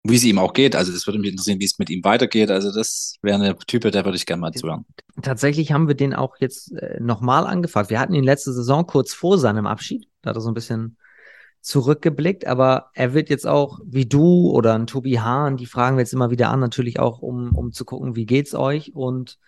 Wie 0.05 0.15
es 0.15 0.23
ihm 0.23 0.39
auch 0.39 0.53
geht. 0.53 0.77
Also 0.77 0.93
das 0.93 1.07
würde 1.07 1.19
mich 1.19 1.33
interessieren, 1.33 1.59
wie 1.59 1.65
es 1.65 1.81
mit 1.81 1.91
ihm 1.91 2.05
weitergeht. 2.05 2.49
Also 2.49 2.73
das 2.73 3.17
wäre 3.23 3.43
eine 3.43 3.59
Type, 3.59 3.91
der 3.91 4.05
würde 4.05 4.17
ich 4.17 4.25
gerne 4.25 4.41
mal 4.41 4.53
zuhören. 4.53 4.87
Tatsächlich 5.21 5.73
haben 5.73 5.89
wir 5.89 5.97
den 5.97 6.15
auch 6.15 6.37
jetzt 6.39 6.73
äh, 6.77 7.01
nochmal 7.01 7.45
angefragt. 7.45 7.91
Wir 7.91 7.99
hatten 7.99 8.15
ihn 8.15 8.23
letzte 8.23 8.53
Saison 8.53 8.87
kurz 8.87 9.13
vor 9.15 9.37
seinem 9.37 9.67
Abschied. 9.67 10.07
Da 10.23 10.31
hat 10.31 10.37
er 10.37 10.41
so 10.41 10.49
ein 10.49 10.55
bisschen 10.55 10.97
zurückgeblickt, 11.69 12.47
aber 12.47 12.91
er 12.95 13.13
wird 13.13 13.29
jetzt 13.29 13.47
auch, 13.47 13.79
wie 13.85 14.07
du 14.07 14.51
oder 14.51 14.75
ein 14.75 14.87
Tobi 14.87 15.19
Hahn, 15.21 15.59
die 15.59 15.67
fragen 15.67 15.97
wir 15.97 16.01
jetzt 16.01 16.15
immer 16.15 16.31
wieder 16.31 16.49
an, 16.49 16.61
natürlich 16.61 16.99
auch, 16.99 17.21
um, 17.21 17.55
um 17.55 17.73
zu 17.73 17.85
gucken, 17.85 18.17
wie 18.17 18.25
geht's 18.25 18.55
euch 18.55 18.95
und 18.95 19.39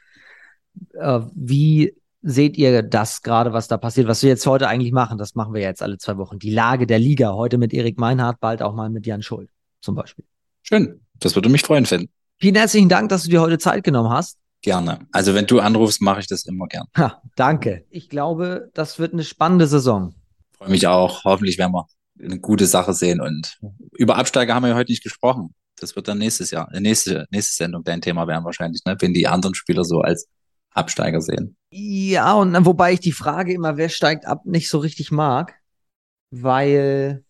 äh, 0.94 1.20
wie 1.34 1.96
seht 2.22 2.58
ihr 2.58 2.82
das 2.82 3.22
gerade, 3.22 3.54
was 3.54 3.68
da 3.68 3.78
passiert, 3.78 4.06
was 4.06 4.22
wir 4.22 4.28
jetzt 4.28 4.46
heute 4.46 4.68
eigentlich 4.68 4.92
machen? 4.92 5.16
Das 5.16 5.34
machen 5.34 5.54
wir 5.54 5.62
jetzt 5.62 5.82
alle 5.82 5.96
zwei 5.96 6.18
Wochen. 6.18 6.38
Die 6.38 6.50
Lage 6.50 6.86
der 6.86 6.98
Liga, 6.98 7.32
heute 7.32 7.56
mit 7.56 7.72
Erik 7.72 7.98
Meinhardt, 7.98 8.38
bald 8.38 8.60
auch 8.60 8.74
mal 8.74 8.90
mit 8.90 9.06
Jan 9.06 9.22
Schuld 9.22 9.48
zum 9.80 9.94
Beispiel. 9.94 10.26
Schön, 10.62 11.00
das 11.14 11.34
würde 11.34 11.48
mich 11.48 11.62
freuen 11.62 11.86
finden. 11.86 12.10
Vielen 12.36 12.56
herzlichen 12.56 12.90
Dank, 12.90 13.08
dass 13.08 13.22
du 13.22 13.30
dir 13.30 13.40
heute 13.40 13.58
Zeit 13.58 13.82
genommen 13.82 14.10
hast. 14.10 14.36
Gerne. 14.60 15.06
Also 15.10 15.34
wenn 15.34 15.46
du 15.46 15.60
anrufst, 15.60 16.02
mache 16.02 16.20
ich 16.20 16.26
das 16.26 16.44
immer 16.44 16.66
gern. 16.66 16.84
Ha, 16.98 17.22
danke. 17.34 17.86
Ich 17.88 18.10
glaube, 18.10 18.70
das 18.74 18.98
wird 18.98 19.14
eine 19.14 19.24
spannende 19.24 19.66
Saison. 19.66 20.14
Freue 20.52 20.68
mich 20.68 20.86
auch. 20.86 21.24
Hoffentlich 21.24 21.56
werden 21.56 21.72
wir 21.72 21.86
eine 22.22 22.38
gute 22.38 22.66
Sache 22.66 22.92
sehen. 22.92 23.20
Und 23.20 23.58
über 23.92 24.16
Absteiger 24.16 24.54
haben 24.54 24.64
wir 24.64 24.70
ja 24.70 24.76
heute 24.76 24.92
nicht 24.92 25.02
gesprochen. 25.02 25.54
Das 25.78 25.96
wird 25.96 26.08
dann 26.08 26.18
nächstes 26.18 26.50
Jahr, 26.50 26.72
äh, 26.72 26.80
nächste, 26.80 27.26
nächste 27.30 27.54
Sendung 27.54 27.82
dein 27.84 28.00
Thema 28.02 28.26
werden 28.26 28.44
wahrscheinlich, 28.44 28.82
ne? 28.84 28.96
wenn 28.98 29.14
die 29.14 29.26
anderen 29.26 29.54
Spieler 29.54 29.84
so 29.84 30.00
als 30.00 30.28
Absteiger 30.72 31.20
sehen. 31.20 31.56
Ja, 31.70 32.34
und 32.34 32.52
dann, 32.52 32.66
wobei 32.66 32.92
ich 32.92 33.00
die 33.00 33.12
Frage 33.12 33.52
immer, 33.52 33.76
wer 33.76 33.88
steigt 33.88 34.26
ab, 34.26 34.44
nicht 34.44 34.68
so 34.68 34.78
richtig 34.78 35.10
mag, 35.10 35.54
weil 36.30 37.24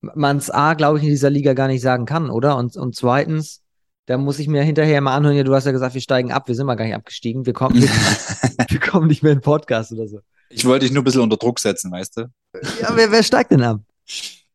man 0.00 0.36
es 0.36 0.50
A, 0.50 0.74
glaube 0.74 0.98
ich, 0.98 1.04
in 1.04 1.10
dieser 1.10 1.30
Liga 1.30 1.52
gar 1.54 1.68
nicht 1.68 1.82
sagen 1.82 2.06
kann, 2.06 2.30
oder? 2.30 2.56
Und, 2.56 2.76
und 2.76 2.96
zweitens, 2.96 3.62
da 4.06 4.18
muss 4.18 4.38
ich 4.38 4.48
mir 4.48 4.62
hinterher 4.62 5.00
mal 5.00 5.16
anhören, 5.16 5.36
ja, 5.36 5.42
du 5.42 5.54
hast 5.54 5.66
ja 5.66 5.72
gesagt, 5.72 5.94
wir 5.94 6.00
steigen 6.00 6.32
ab, 6.32 6.48
wir 6.48 6.54
sind 6.54 6.66
mal 6.66 6.76
gar 6.76 6.84
nicht 6.84 6.94
abgestiegen, 6.94 7.44
wir 7.44 7.52
kommen 7.52 7.78
nicht, 7.78 7.92
wir 8.70 8.80
kommen 8.80 9.08
nicht 9.08 9.22
mehr 9.22 9.32
in 9.32 9.38
den 9.38 9.44
Podcast 9.44 9.92
oder 9.92 10.06
so. 10.06 10.20
Ich 10.48 10.64
wollte 10.64 10.84
dich 10.84 10.92
nur 10.92 11.02
ein 11.02 11.04
bisschen 11.04 11.22
unter 11.22 11.36
Druck 11.36 11.58
setzen, 11.58 11.90
weißt 11.90 12.18
du? 12.18 12.20
Ja, 12.80 12.94
wer, 12.94 13.10
wer 13.10 13.22
steigt 13.22 13.50
denn 13.50 13.62
ab? 13.62 13.80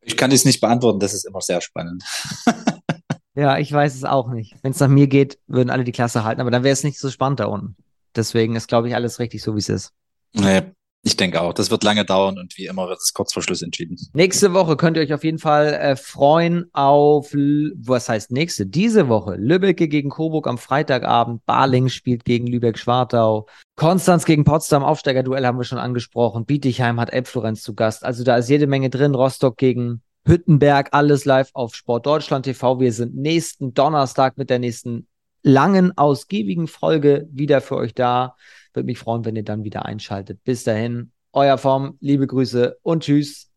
Ich 0.01 0.17
kann 0.17 0.31
es 0.31 0.45
nicht 0.45 0.61
beantworten, 0.61 0.99
das 0.99 1.13
ist 1.13 1.25
immer 1.25 1.41
sehr 1.41 1.61
spannend. 1.61 2.03
ja, 3.35 3.57
ich 3.57 3.71
weiß 3.71 3.95
es 3.95 4.03
auch 4.03 4.29
nicht. 4.29 4.55
Wenn 4.63 4.71
es 4.71 4.79
nach 4.79 4.87
mir 4.87 5.07
geht, 5.07 5.37
würden 5.47 5.69
alle 5.69 5.83
die 5.83 5.91
Klasse 5.91 6.23
halten, 6.23 6.41
aber 6.41 6.51
dann 6.51 6.63
wäre 6.63 6.73
es 6.73 6.83
nicht 6.83 6.99
so 6.99 7.09
spannend 7.09 7.39
da 7.39 7.45
unten. 7.45 7.75
Deswegen 8.15 8.55
ist, 8.55 8.67
glaube 8.67 8.87
ich, 8.87 8.95
alles 8.95 9.19
richtig 9.19 9.43
so, 9.43 9.55
wie 9.55 9.59
es 9.59 9.69
ist. 9.69 9.93
Nee, 10.33 10.63
ich 11.03 11.17
denke 11.17 11.41
auch. 11.41 11.53
Das 11.53 11.71
wird 11.71 11.83
lange 11.83 12.05
dauern 12.05 12.37
und 12.37 12.55
wie 12.57 12.67
immer 12.67 12.87
wird 12.87 12.99
es 12.99 13.13
kurz 13.13 13.33
vor 13.33 13.41
Schluss 13.41 13.63
entschieden. 13.63 13.97
Nächste 14.13 14.53
Woche 14.53 14.77
könnt 14.77 14.97
ihr 14.97 15.03
euch 15.03 15.13
auf 15.13 15.23
jeden 15.23 15.39
Fall 15.39 15.73
äh, 15.73 15.95
freuen 15.95 16.69
auf, 16.73 17.33
was 17.33 18.07
heißt 18.07 18.31
nächste? 18.31 18.67
Diese 18.67 19.09
Woche. 19.09 19.35
Lübbecke 19.35 19.87
gegen 19.87 20.11
Coburg 20.11 20.47
am 20.47 20.59
Freitagabend. 20.59 21.43
Barling 21.47 21.89
spielt 21.89 22.23
gegen 22.23 22.45
Lübeck-Schwartau. 22.45 23.47
Konstanz 23.75 24.25
gegen 24.25 24.43
Potsdam. 24.43 24.83
Aufsteigerduell 24.83 25.45
haben 25.45 25.57
wir 25.57 25.63
schon 25.63 25.79
angesprochen. 25.79 26.45
Bietigheim 26.45 26.99
hat 26.99 27.11
Elbflorenz 27.11 27.63
zu 27.63 27.73
Gast. 27.73 28.05
Also 28.05 28.23
da 28.23 28.37
ist 28.37 28.49
jede 28.49 28.67
Menge 28.67 28.91
drin. 28.91 29.15
Rostock 29.15 29.57
gegen 29.57 30.03
Hüttenberg. 30.27 30.89
Alles 30.91 31.25
live 31.25 31.49
auf 31.53 31.73
Sport 31.73 32.05
Deutschland 32.05 32.45
TV. 32.45 32.79
Wir 32.79 32.93
sind 32.93 33.15
nächsten 33.15 33.73
Donnerstag 33.73 34.37
mit 34.37 34.51
der 34.51 34.59
nächsten 34.59 35.07
langen, 35.41 35.97
ausgiebigen 35.97 36.67
Folge 36.67 37.27
wieder 37.31 37.61
für 37.61 37.77
euch 37.77 37.95
da. 37.95 38.35
Würde 38.73 38.85
mich 38.85 38.99
freuen, 38.99 39.25
wenn 39.25 39.35
ihr 39.35 39.43
dann 39.43 39.63
wieder 39.63 39.85
einschaltet. 39.85 40.43
Bis 40.43 40.63
dahin, 40.63 41.11
euer 41.33 41.57
Form, 41.57 41.97
liebe 41.99 42.27
Grüße 42.27 42.77
und 42.81 43.03
tschüss. 43.03 43.49